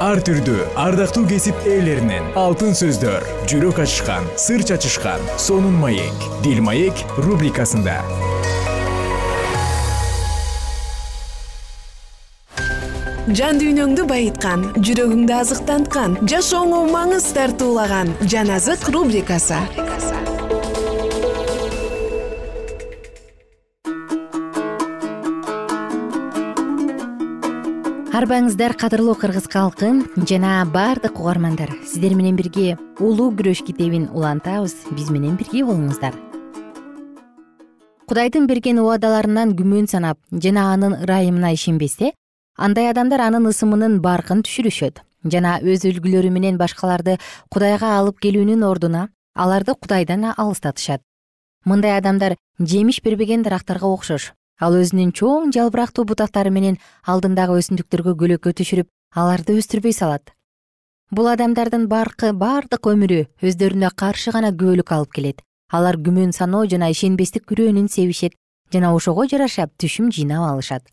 Ар 0.00 0.20
түрдүү 0.20 0.66
ардактуу 0.76 1.24
кесип 1.28 1.56
ээлеринен 1.64 2.34
алтын 2.36 2.76
сөздөр 2.76 3.24
жүрөк 3.48 3.80
ачышкан 3.86 4.28
сыр 4.36 4.64
чачышкан 4.68 5.24
сонун 5.40 5.76
маек. 5.80 6.30
Дил 6.44 6.60
маек 6.64 7.04
рубрикасында 7.16 8.02
жан 13.26 13.58
дүйнөңдү 13.58 14.04
байыткан 14.06 14.60
жүрөгүңдү 14.86 15.32
азыктанткан 15.34 16.12
жашооңо 16.30 16.84
маңыз 16.92 17.24
тартуулаган 17.34 18.12
жан 18.30 18.52
азык 18.54 18.84
рубрикасы. 18.94 19.58
Арбаңыздар 28.16 28.76
кадырлуу 28.78 29.16
кыргыз 29.18 29.48
калкы 29.50 29.90
жана 30.30 30.60
баардык 30.72 31.18
угармандар 31.18 31.72
сиздер 31.82 32.14
менен 32.14 32.36
бирге 32.38 32.78
улуу 33.00 33.32
күрөш 33.34 33.64
китебин 33.66 34.06
улантабыз. 34.14 34.76
Биз 34.94 35.10
менен 35.10 35.34
бирге 35.36 35.64
болуңуздар. 35.66 36.14
Кудайдын 38.06 38.46
берген 38.46 38.78
убадаларынан 38.78 39.56
күмөн 39.58 39.90
санап 39.90 40.22
жана 40.30 40.70
анын 40.76 40.94
ырайымына 41.02 41.50
ишенбесе 41.58 42.12
андай 42.56 42.88
адамдар 42.90 43.20
анын 43.20 43.48
ысымынын 43.50 44.00
баркын 44.00 44.40
түшүрүшөт 44.46 45.02
жана 45.32 45.58
өз 45.60 45.84
үлгүлөрү 45.90 46.30
менен 46.32 46.56
башкаларды 46.60 47.18
кудайга 47.52 47.92
алып 47.98 48.18
келүүнүн 48.24 48.64
ордуна 48.64 49.08
аларды 49.34 49.74
кудайдан 49.74 50.24
алыстатышат. 50.36 51.02
Мындай 51.64 51.98
адамдар 51.98 52.36
жемиш 52.58 53.02
бербеген 53.04 53.42
дарактарга 53.42 53.86
окшош 53.86 54.32
ал 54.60 54.78
өзүнүн 54.80 55.12
чоң 55.12 55.52
жалбырактуу 55.52 56.06
бутактары 56.08 56.50
менен 56.50 56.78
алдындагы 57.04 57.58
өсүмдүктөргө 57.60 58.16
көлөкө 58.22 58.54
түшүрүп 58.56 58.88
аларды 59.14 59.58
өстүрбөй 59.60 59.92
салат. 59.92 60.32
Бул 61.10 61.28
адамдардын 61.28 61.86
баркы 61.92 62.32
баардык 62.32 62.88
өмүрү 62.88 63.26
өздөрүнө 63.42 63.92
каршы 63.94 64.32
гана 64.32 64.50
күбөлүк 64.56 64.92
алып 64.96 65.12
келет. 65.12 65.42
Алар 65.70 65.98
күмөн 65.98 66.32
саноо 66.32 66.64
жана 66.70 66.88
ишенбестик 66.94 67.44
күрөөнүн 67.50 67.90
себишет 67.90 68.38
жана 68.72 68.94
ошого 68.94 69.26
жараша 69.26 69.68
түшүм 69.78 70.12
жыйнап 70.14 70.46
алышат 70.46 70.86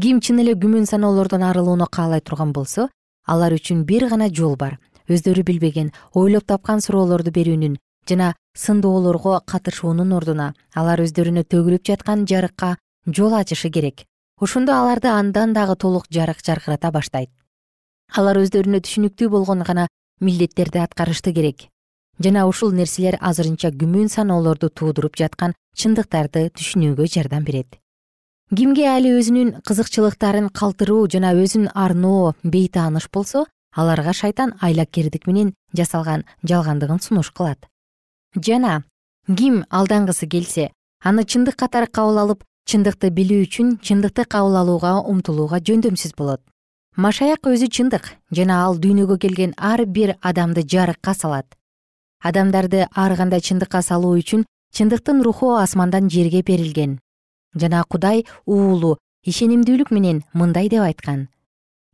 ким 0.00 0.18
чын 0.20 0.40
эле 0.42 0.52
күмөн 0.52 0.84
саноолордон 0.84 1.42
арылууну 1.46 1.86
каалай 1.86 2.20
турган 2.20 2.52
болсо 2.52 2.88
алар 3.26 3.54
үчүн 3.56 3.84
бир 3.84 4.08
гана 4.10 4.28
жол 4.28 4.56
бар. 4.56 4.78
Өздөрү 5.08 5.44
билбеген 5.46 5.92
ойлоп 6.12 6.44
тапкан 6.44 6.82
суроолорду 6.82 7.30
берүүнүн 7.30 7.76
жана 8.08 8.34
сындоолорго 8.58 9.40
катышуунун 9.46 10.12
ордуна 10.12 10.52
алар 10.74 11.00
өздөрүнө 11.04 11.46
төгүлүп 11.46 11.86
жаткан 11.86 12.26
жарыкка 12.26 12.76
жол 13.06 13.38
ачышы 13.38 13.70
керек. 13.70 14.04
Ошондо 14.40 14.74
аларды 14.74 15.08
андан 15.08 15.54
дагы 15.54 15.76
толук 15.76 16.10
жарык 16.10 16.44
жаркырата 16.44 16.90
баштайт. 16.90 17.30
Алар 18.12 18.42
өздөрүнө 18.42 18.82
түшүнүктүү 18.82 19.30
болгон 19.30 19.62
гана 19.62 19.88
милдеттерди 20.20 20.82
аткарышты 20.82 21.32
керек. 21.32 21.68
Жана 22.18 22.46
ушул 22.50 22.72
нерселер 22.72 23.16
азырынча 23.20 23.72
күмөн 23.72 24.12
саноолорду 24.12 24.68
туудуруп 24.68 25.16
жаткан 25.16 25.54
чындыктарды 25.76 26.48
түшүнүүгө 26.50 27.06
жардам 27.06 27.44
берет 27.44 27.80
кимге 28.54 28.86
али 28.86 29.10
өзүнүн 29.10 29.48
кызыкчылыктарын 29.66 30.52
калтыруу 30.54 31.08
жана 31.10 31.32
өзүн 31.34 31.66
арноо 31.74 32.34
бейтааныш 32.44 33.08
болсо 33.10 33.46
аларга 33.74 34.12
шайтан 34.12 34.52
айлакердик 34.62 35.26
менен 35.26 35.54
жасалган 35.74 36.22
жалгандыгын 36.46 37.00
сунуш 37.02 37.32
кылат. 37.32 37.58
Жана 38.36 38.84
ким 39.26 39.64
алдангысы 39.68 40.28
келсе 40.30 40.70
аны 41.02 41.24
чындык 41.24 41.56
катары 41.56 41.88
кабыл 41.90 42.20
алып 42.22 42.44
чындыкты 42.70 43.10
билүү 43.10 43.48
үчүн 43.48 43.72
чындыкты 43.82 44.24
кабыл 44.24 44.60
алууга 44.62 45.00
умтулууга 45.02 45.58
жөндөмсүз 45.58 46.14
болот. 46.14 46.40
Машаяк 46.94 47.50
өзү 47.50 47.66
чындык 47.66 48.12
жана 48.30 48.60
ал 48.66 48.78
дүйнөгө 48.78 49.18
келген 49.26 49.56
ар 49.58 49.82
бир 49.86 50.14
адамды 50.22 50.62
жарыкка 50.62 51.14
салат. 51.14 51.46
Адамдарды 52.22 52.86
ар 52.94 53.16
кандай 53.16 53.40
чындыкка 53.40 53.82
салуу 53.82 54.14
үчүн 54.20 54.46
чындыктын 54.72 55.24
руху 55.26 55.56
асмандан 55.58 56.08
жерге 56.08 56.42
берилген 56.46 57.00
жана 57.56 57.82
кудай 57.88 58.24
уулу 58.44 58.96
ишенимдүүлүк 59.24 59.90
менен 59.90 60.22
мындай 60.32 60.68
деп 60.68 60.84
айткан. 60.86 61.26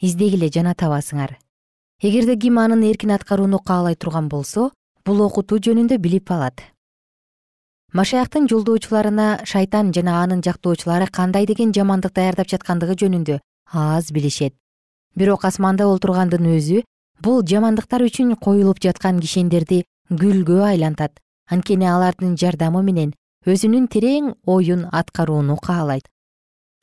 Издегиле 0.00 0.50
жана 0.50 0.74
табасыңар. 0.74 1.38
Эгерде 2.02 2.36
ким 2.36 2.58
анын 2.58 2.82
эркин 2.82 3.14
аткарууну 3.14 3.58
каалай 3.58 3.94
турган 3.94 4.28
болсо 4.28 4.70
бул 5.06 5.22
окутуу 5.22 5.58
жөнүндө 5.58 5.98
билип 5.98 6.30
алат 6.30 6.62
машаяктын 7.92 8.46
жолдоочуларына 8.48 9.44
шайтан 9.44 9.92
жана 9.92 10.22
анын 10.22 10.40
жактоочулары 10.44 11.06
кандай 11.12 11.46
деген 11.46 11.74
жамандык 11.76 12.14
даярдап 12.16 12.48
жаткандыгы 12.48 12.96
жөнүндө 13.02 13.38
аз 13.72 14.10
билишет. 14.12 14.54
Бирок 15.14 15.44
асманда 15.44 15.86
олтургандын 15.86 16.48
өзү 16.56 16.82
бул 17.20 17.42
жамандыктар 17.44 18.04
үчүн 18.06 18.36
коюлуп 18.40 18.80
жаткан 18.80 19.20
кишендерди 19.20 19.84
гүлгө 20.08 20.62
айлантат. 20.70 21.20
Анткени 21.50 21.84
алардын 21.84 22.36
жардамы 22.40 22.82
менен 22.82 23.12
өзүнүн 23.42 23.88
терең 23.90 24.34
оюн 24.46 24.84
аткарууну 24.94 25.56
каалайт. 25.58 26.06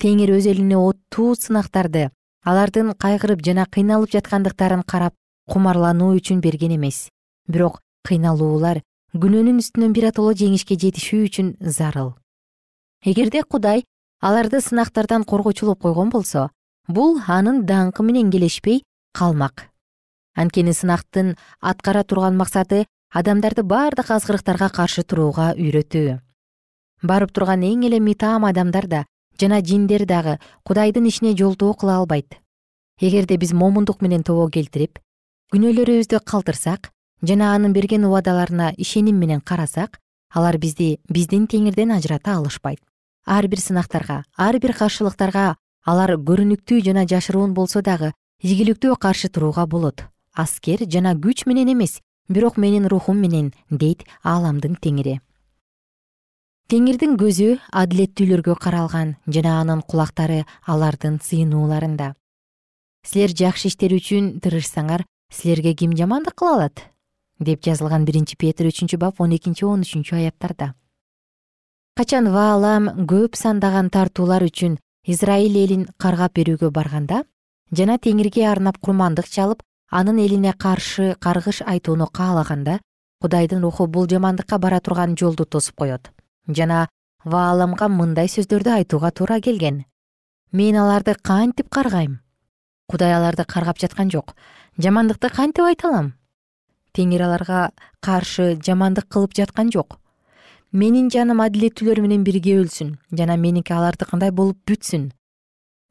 Теңир 0.04 0.34
өз 0.36 0.48
элине 0.52 0.76
оттуу 0.76 1.32
сынактарды 1.40 2.10
алардын 2.44 2.92
кайгырып 3.00 3.40
жана 3.46 3.66
кыйналып 3.66 4.12
жаткандыктарын 4.12 4.84
карап 4.84 5.16
кумарлануу 5.48 6.18
үчүн 6.20 6.42
берген 6.44 6.76
эмес. 6.76 7.08
Бирок 7.48 7.80
кыйналуулар 8.04 8.82
күнөөнүн 9.16 9.64
үстүнөн 9.64 9.96
биротоло 9.96 10.36
жеңишке 10.36 10.76
жетишүү 10.76 11.24
үчүн 11.30 11.56
зарыл. 11.62 12.14
Эгерде 13.06 13.44
кудай 13.44 13.86
аларды 14.20 14.60
сынактардан 14.60 15.24
коргочулоп 15.24 15.80
койгон 15.80 16.12
болсо 16.12 16.50
бул 16.88 17.22
анын 17.28 17.64
даңкы 17.66 18.04
менен 18.04 18.32
келешпей 18.32 18.84
калмак. 19.16 19.70
Анткени 20.36 20.76
сынактын 20.76 21.38
аткара 21.62 22.04
турган 22.04 22.36
максаты 22.36 22.86
адамдарды 23.12 23.64
баардык 23.64 24.12
азгырыктарга 24.12 24.70
каршы 24.70 25.04
турууга 25.04 25.54
үйрөтүү 25.56 26.20
барып 27.04 27.32
турган 27.32 27.64
эң 27.64 27.86
эле 27.88 28.00
митаам 28.00 28.46
адамдар 28.46 28.88
да 28.88 29.06
жана 29.40 29.62
жиндер 29.62 30.06
дагы 30.06 30.38
кудайдын 30.64 31.08
ишине 31.08 31.36
жолтоо 31.36 31.74
кыла 31.74 31.98
албайт. 31.98 32.38
Эгерде 33.00 33.38
биз 33.38 33.54
момундук 33.54 34.02
менен 34.02 34.24
тобо 34.24 34.50
келтирип 34.50 35.00
күнөөлөрүбүздү 35.54 36.20
калтырсак 36.26 36.92
жана 37.24 37.54
анын 37.56 37.74
берген 37.74 38.06
убадаларына 38.06 38.74
ишеним 38.78 39.18
менен 39.18 39.42
карасак 39.42 40.00
алар 40.34 40.58
бизди 40.58 41.00
биздин 41.10 41.48
теңирден 41.48 41.96
ажырата 41.96 42.36
алышпайт. 42.36 42.80
Ар 43.26 43.48
бир 43.48 43.60
сынактарга 43.60 44.24
ар 44.38 44.60
бир 44.60 44.74
каршылыктарга 44.74 45.56
алар 45.86 46.16
көрүнүктүү 46.18 46.84
жана 46.86 47.06
жашыруун 47.08 47.54
болсо 47.54 47.82
дагы 47.82 48.12
ийгиликтүү 48.44 48.96
каршы 48.96 49.30
турууга 49.30 49.66
болот. 49.66 50.04
Аскер 50.36 50.86
жана 50.86 51.16
күч 51.16 51.48
менен 51.48 51.74
эмес 51.74 52.00
бирок 52.30 52.58
менин 52.58 52.88
рухум 52.88 53.18
менен 53.18 53.54
дейт 53.70 54.06
ааламдын 54.24 54.76
теңири 54.76 55.20
теңирдин 56.70 57.16
көзү 57.18 57.56
адилеттүүлөргө 57.74 58.54
каралган 58.62 59.16
жана 59.26 59.56
анын 59.64 59.80
кулактары 59.82 60.44
алардын 60.70 61.16
сыйынууларында. 61.26 62.12
Силер 63.10 63.34
жакшы 63.40 63.72
иштер 63.72 63.96
үчүн 63.96 64.36
тырышсаңар 64.44 65.02
силерге 65.34 65.74
ким 65.74 65.96
жамандык 65.98 66.36
кыла 66.38 66.52
алат? 66.60 66.84
Деп 67.40 67.64
жазылган 67.66 68.06
биринчи 68.06 68.38
петр 68.38 68.70
үчүнчү 68.70 69.00
бап 69.02 69.18
он 69.18 69.34
экинчи 69.34 69.66
он 69.66 69.82
үчүнчү 69.82 70.20
аяттарда. 70.20 70.76
Качан 71.98 72.30
ваалам 72.30 72.92
көп 73.10 73.34
сандаган 73.34 73.90
тартуулар 73.90 74.46
үчүн 74.46 74.78
израиль 75.10 75.58
элин 75.58 75.88
каргап 75.98 76.38
берүүгө 76.38 76.70
барганда 76.70 77.24
жана 77.74 77.98
теңирге 77.98 78.46
арнап 78.46 78.78
курмандык 78.78 79.26
чалып 79.26 79.66
анын 79.90 80.22
элине 80.22 80.54
каршы 80.54 81.16
каргыш 81.18 81.64
айтууну 81.66 82.12
каалаганда 82.14 82.78
кудайдын 83.26 83.66
руху 83.66 83.88
бул 83.88 84.06
жамандыкка 84.06 84.60
бара 84.60 84.80
турган 84.80 85.18
жолду 85.18 85.46
тосуп 85.46 85.76
коет 85.76 86.14
жана 86.50 86.88
вааламга 87.24 87.88
мындай 87.90 88.28
сөздөрдү 88.28 88.74
айтууга 88.80 89.12
туура 89.12 89.40
келген. 89.42 89.86
Мен 90.52 90.76
аларды 90.76 91.16
кантип 91.22 91.70
каргайм? 91.70 92.20
Кудай 92.90 93.14
аларды 93.14 93.46
каргап 93.46 93.78
жаткан 93.78 94.10
жок. 94.10 94.36
Жамандыкты 94.78 95.30
кантип 95.30 95.66
айта 95.66 95.90
алам? 95.90 96.14
Теңир 96.94 97.28
аларга 97.28 97.72
каршы 98.02 98.56
жамандык 98.66 99.08
кылып 99.08 99.36
жаткан 99.38 99.70
жок. 99.72 100.00
Менин 100.72 101.10
жаным 101.10 101.42
адилеттүүлөр 101.46 102.02
менен 102.02 102.24
бирге 102.24 102.58
өлсүн 102.62 102.98
жана 103.12 103.38
меники 103.38 103.74
алардыкындай 103.74 104.32
болуп 104.32 104.58
бүтсүн? 104.66 105.12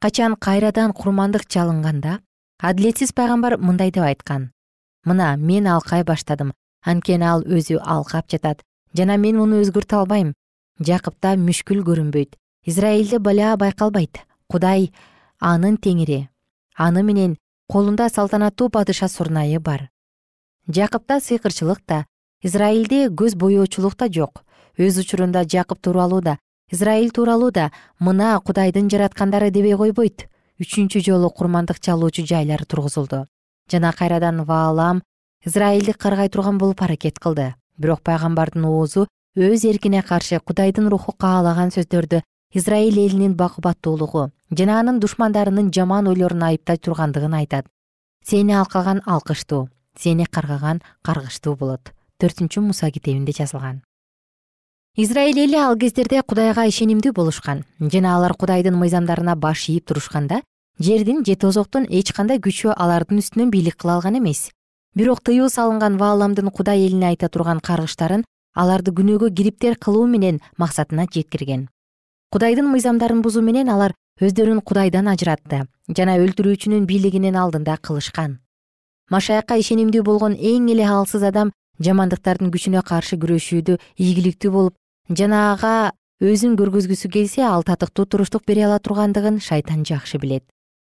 Качан 0.01 0.35
кайрадан 0.35 0.93
курмандык 0.93 1.47
чалынганда 1.47 2.19
адилетсиз 2.59 3.13
пайгамбар 3.13 3.57
мындай 3.57 3.91
деп 3.91 4.03
айткан? 4.03 4.51
Мына 5.05 5.35
мен 5.37 5.67
алкай 5.67 6.03
баштадым. 6.03 6.53
Анткени 6.83 7.25
ал 7.27 7.43
өзү 7.43 7.79
алкап 7.83 8.29
жатат 8.31 8.63
жана 8.95 9.17
мен 9.17 9.37
муну 9.37 9.59
өзгөртө 9.63 9.99
албайм 9.99 10.33
жакыпта 10.79 11.35
мүшкүл 11.35 11.83
көрүнбөйт. 11.83 12.35
Израилде 12.65 13.19
бала 13.19 13.55
байкалбайт. 13.57 14.23
Кудай 14.47 14.91
анын 15.39 15.77
теңири. 15.77 16.29
Аны 16.75 17.03
менен 17.03 17.37
колунда 17.67 18.09
салтанаттуу 18.09 18.69
падыша 18.69 19.07
сурнайы 19.07 19.59
бар. 19.59 19.89
Жакыпта 20.67 21.19
сыйкырчылык 21.19 21.83
да 21.87 22.05
израилде 22.41 23.07
көз 23.07 23.35
боечулук 23.35 23.97
да 23.97 24.07
жок. 24.07 24.43
Өз 24.77 24.99
учурунда 24.99 25.43
жакып 25.43 25.81
тууралуу 25.81 26.21
да 26.21 26.37
израиль 26.71 27.11
тууралуу 27.11 27.51
да 27.51 27.71
мына 27.99 28.39
кудайдын 28.39 28.89
жараткандары 28.89 29.51
дебей 29.51 29.75
койбойт. 29.75 30.27
Үчүнчү 30.59 31.03
жолу 31.03 31.29
курмандык 31.29 31.79
чалуучу 31.79 32.25
жайлар 32.25 32.65
тургузулду. 32.65 33.27
Жана 33.71 33.91
кайрадан 33.93 34.43
ваалам 34.45 35.03
израилди 35.45 35.93
каргай 35.93 36.29
турган 36.29 36.57
болуп 36.57 36.81
аракет 36.81 37.19
кылды. 37.19 37.55
Бирок 37.77 38.01
пайгамбардын 38.01 38.65
оозу 38.65 39.07
өз 39.35 39.65
эркине 39.65 40.01
каршы 40.01 40.39
кудайдын 40.39 40.89
руху 40.89 41.13
каалаган 41.13 41.69
сөздөрдү 41.69 42.23
израиль 42.53 42.97
элинин 42.97 43.35
бакубаттуулугу 43.35 44.31
жана 44.57 44.79
анын 44.79 44.99
душмандарынын 44.99 45.71
жаман 45.71 46.07
ойлорун 46.07 46.43
айыптай 46.43 46.77
тургандыгын 46.77 47.33
айтат. 47.33 47.65
Сени 48.25 48.53
алкаган 48.53 49.01
алкыштуу 49.05 49.69
сени 49.95 50.25
каргаган 50.25 50.81
каргыштуу 51.03 51.55
болот. 51.55 51.93
Төртүнчү 52.19 52.61
муса 52.61 52.89
китебинде 52.91 53.31
жазылган. 53.31 53.83
Израиль 54.97 55.39
эли 55.39 55.55
ал 55.55 55.77
кездерде 55.77 56.21
кудайга 56.23 56.65
ишенимдүү 56.65 57.13
болушкан 57.13 57.63
жана 57.79 58.15
алар 58.15 58.33
кудайдын 58.33 58.75
мыйзамдарына 58.75 59.35
баш 59.35 59.69
ийип 59.69 59.85
турушканда 59.85 60.41
жердин 60.79 61.23
же 61.23 61.35
тозоктун 61.35 61.85
эч 61.89 62.11
кандай 62.13 62.39
күчү 62.39 62.73
алардын 62.75 63.21
үстүнөн 63.21 63.51
бийлик 63.51 63.77
кыла 63.77 63.99
алган 63.99 64.17
эмес. 64.17 64.49
Бирок 64.95 65.21
тыюу 65.21 65.49
салынган 65.49 65.97
вааламдын 65.97 66.49
кудай 66.49 66.87
элине 66.87 67.07
айта 67.13 67.29
турган 67.29 67.59
каргыштарын 67.59 68.25
аларды 68.59 68.91
күнөөгө 68.91 69.31
кириптер 69.37 69.77
кылуу 69.79 70.05
менен 70.07 70.41
максатына 70.57 71.05
жеткирген. 71.13 71.67
Кудайдын 72.33 72.67
мыйзамдарын 72.69 73.21
бузуу 73.23 73.41
менен 73.41 73.69
алар 73.71 73.95
өздөрүн 74.21 74.59
кудайдан 74.67 75.07
ажыратты 75.07 75.63
жана 75.97 76.17
өлтүрүүчүнүн 76.19 76.85
бийлигинин 76.89 77.37
алдында 77.39 77.77
кылышкан. 77.81 78.39
Машаякка 79.09 79.57
ишенимдүү 79.63 80.03
болгон 80.03 80.35
эң 80.35 80.67
эле 80.73 80.85
алсыз 80.85 81.23
адам 81.23 81.53
жамандыктардын 81.79 82.51
күчүнө 82.53 82.83
каршы 82.85 83.17
күрөшүүдө 83.23 83.79
ийгиликтүү 83.97 84.51
болуп 84.51 84.75
жана 85.21 85.53
ага 85.53 85.73
өзүн 86.19 86.57
көргөзгүсү 86.59 87.09
келсе 87.15 87.45
ал 87.47 87.63
татыктуу 87.63 88.05
туруштук 88.05 88.43
бере 88.45 88.67
ала 88.67 88.79
тургандыгын 88.79 89.39
шайтан 89.39 89.85
жакшы 89.87 90.19
билет. 90.19 90.43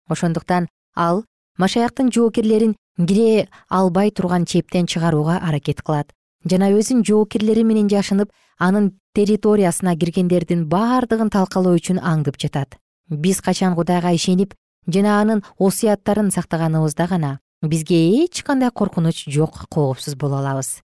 Ошондуктан 0.08 0.68
ал 0.94 1.24
машаяктын 1.58 2.12
жоокерлерин 2.14 2.76
кире 2.96 3.48
албай 3.68 4.10
турган 4.10 4.46
чептен 4.46 4.86
чыгарууга 4.86 5.40
аракет 5.42 5.82
кылат 5.82 6.14
жана 6.50 6.70
өзүнүн 6.70 7.04
жоокерлери 7.06 7.64
менен 7.64 7.88
жашынып 7.90 8.30
анын 8.58 8.92
территориясына 9.14 9.96
киргендердин 9.98 10.66
баардыгын 10.70 11.30
талкалоо 11.30 11.74
үчүн 11.78 11.98
аңдып 12.00 12.38
жатат. 12.40 12.78
Биз 13.10 13.40
качан 13.40 13.74
кудайга 13.74 14.12
ишенип 14.14 14.54
жана 14.86 15.20
анын 15.20 15.42
осуяттарын 15.58 16.30
сактаганыбызда 16.30 17.06
гана 17.08 17.38
бизге 17.62 18.24
эч 18.24 18.42
кандай 18.42 18.70
коркунуч 18.70 19.26
жок 19.26 19.66
коопсуз 19.68 20.14
боло 20.14 20.38
алабыз. 20.38 20.80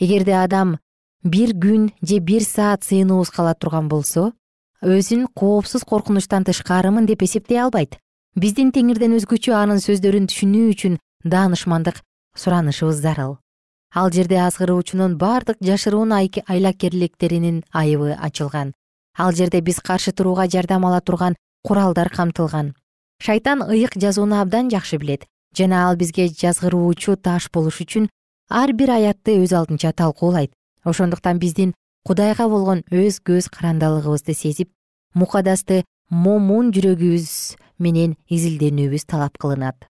Эгерде 0.00 0.34
адам 0.34 0.78
бир 1.22 1.52
күн 1.52 1.90
же 2.02 2.18
бир 2.18 2.42
саат 2.42 2.84
сыйынуубуз 2.84 3.30
кала 3.30 3.54
турган 3.54 3.88
болсо 3.88 4.32
өзүн 4.82 5.26
коопсуз 5.34 5.84
коркунучтан 5.84 6.44
тышкарымын 6.44 7.06
деп 7.06 7.22
эсептей 7.22 7.60
албайт. 7.60 7.98
Биздин 8.36 8.72
теңирден 8.72 9.16
өзгөчө 9.16 9.54
анын 9.56 9.80
сөздөрүн 9.80 10.28
түшүнүү 10.28 10.70
үчүн 10.72 10.98
даанышмандык 11.24 12.02
суранышыбыз 12.36 13.00
зарыл 13.00 13.38
ал 13.94 14.10
жерде 14.10 14.38
азгыруучунун 14.40 15.16
бардык 15.16 15.56
жашыруун 15.60 16.12
айлакерликтеринин 16.12 17.64
айыбы 17.72 18.12
ачылган. 18.12 18.74
Ал 19.18 19.32
жерде 19.32 19.60
биз 19.60 19.80
каршы 19.80 20.12
турууга 20.12 20.48
жардам 20.48 20.84
ала 20.86 21.00
турган 21.00 21.36
куралдар 21.62 22.10
камтылган. 22.10 22.74
Шайтан 23.18 23.62
ыйык 23.62 23.96
жазууну 23.96 24.40
абдан 24.40 24.70
жакшы 24.70 24.98
билет 24.98 25.26
жана 25.56 25.88
ал 25.88 25.96
бизге 25.96 26.28
жазгыруучу 26.28 27.16
таш 27.16 27.50
болуш 27.50 27.80
үчүн 27.80 28.08
ар 28.50 28.72
бир 28.72 28.90
аятты 28.90 29.40
өз 29.42 29.52
алдынча 29.52 29.92
талкуулайт. 29.92 30.52
Ошондуктан 30.84 31.38
биздин 31.38 31.74
кудайга 32.04 32.48
болгон 32.48 32.84
өз 32.90 33.20
көз 33.24 33.48
карандалыгыбызды 33.50 34.34
сезип 34.34 34.70
мукадасты 35.14 35.84
момун 36.10 36.70
жүрөгүбүз 36.70 37.56
менен 37.78 38.14
изилденүүбүз 38.28 39.06
талап 39.10 39.38
кылынат 39.38 39.88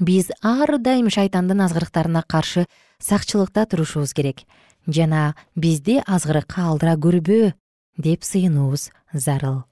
биз 0.00 0.30
ар 0.42 0.78
дайым 0.80 1.10
шайтандын 1.12 1.60
азгырыктарына 1.66 2.24
каршы 2.26 2.66
сакчылыкта 2.98 3.66
турушубуз 3.66 4.14
керек. 4.14 4.48
Жана 4.86 5.34
бизди 5.54 6.00
азгырыкка 6.06 6.64
алдыра 6.72 6.96
көрбө 6.96 7.52
деп 7.96 8.24
сыйынуубуз 8.24 8.90
зарыл. 9.12 9.64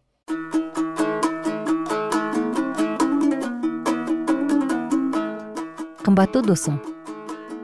Кымбаттуу 6.04 6.42
досум 6.42 6.80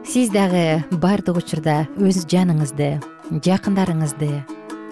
сиз 0.05 0.31
дагы 0.31 0.85
баардык 0.91 1.37
учурда 1.41 1.87
өз 1.97 2.25
жаныңызды 2.29 2.91
жакындарыңызды 3.45 4.29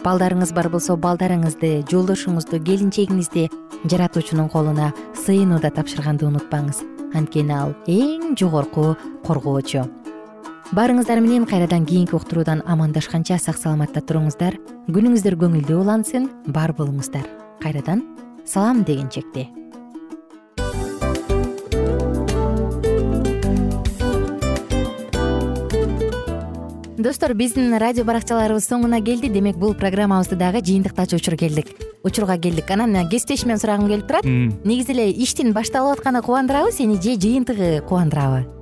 балдарыңыз 0.04 0.54
бар 0.56 0.68
болсо 0.72 0.96
балдарыңызды 0.96 1.85
жолдошуңузду 1.92 2.62
келинчегиңизди 2.64 3.50
жаратуучунун 3.85 4.48
колуна 4.48 4.90
сыйынууда 5.26 5.70
тапшырганды 5.76 6.26
унутпаңыз 6.30 6.82
анткени 7.14 7.55
ал 7.55 7.75
эң 7.87 8.35
жогорку 8.38 8.96
коргоочу. 9.27 9.87
Баарыңыздар 10.72 11.20
менен 11.20 11.44
кайрадан 11.44 11.85
кийинки 11.87 12.16
уктуруудан 12.16 12.62
амандашканча 12.66 13.38
сак 13.38 13.59
саламатта 13.61 14.01
туруңуздар. 14.01 14.57
Күнүңүздөр 14.88 15.37
көңүлдүү 15.44 15.81
улансын 15.85 16.31
бар 16.46 16.72
болуңуздар. 16.72 17.29
Кайрадан 17.61 18.07
салам 18.44 18.83
дегенчекте 18.85 19.51
достор 27.02 27.34
биздин 27.34 27.74
радио 27.82 28.04
баракчаларыбыз 28.06 28.68
соңуна 28.68 29.00
келди. 29.02 29.28
Демек 29.32 29.58
бул 29.58 29.74
программабызды 29.74 30.36
дагы 30.38 30.62
жыйынтыктачу 30.62 31.18
учур 31.18 31.36
келдик. 31.36 31.74
Учурга 32.06 32.38
келдик. 32.38 32.70
Анан 32.70 33.08
кесиптешимден 33.08 33.58
сурагым 33.58 33.88
келип 33.90 34.06
турат. 34.06 34.24
Негизи 34.24 34.94
эле 34.94 35.10
иштин 35.10 35.52
башталып 35.52 35.98
атканы 35.98 36.22
кубандырабы 36.22 36.72
сени 36.72 37.00
же 37.02 37.18
жыйынтыгы 37.18 37.82
кубандырабы 37.88 38.62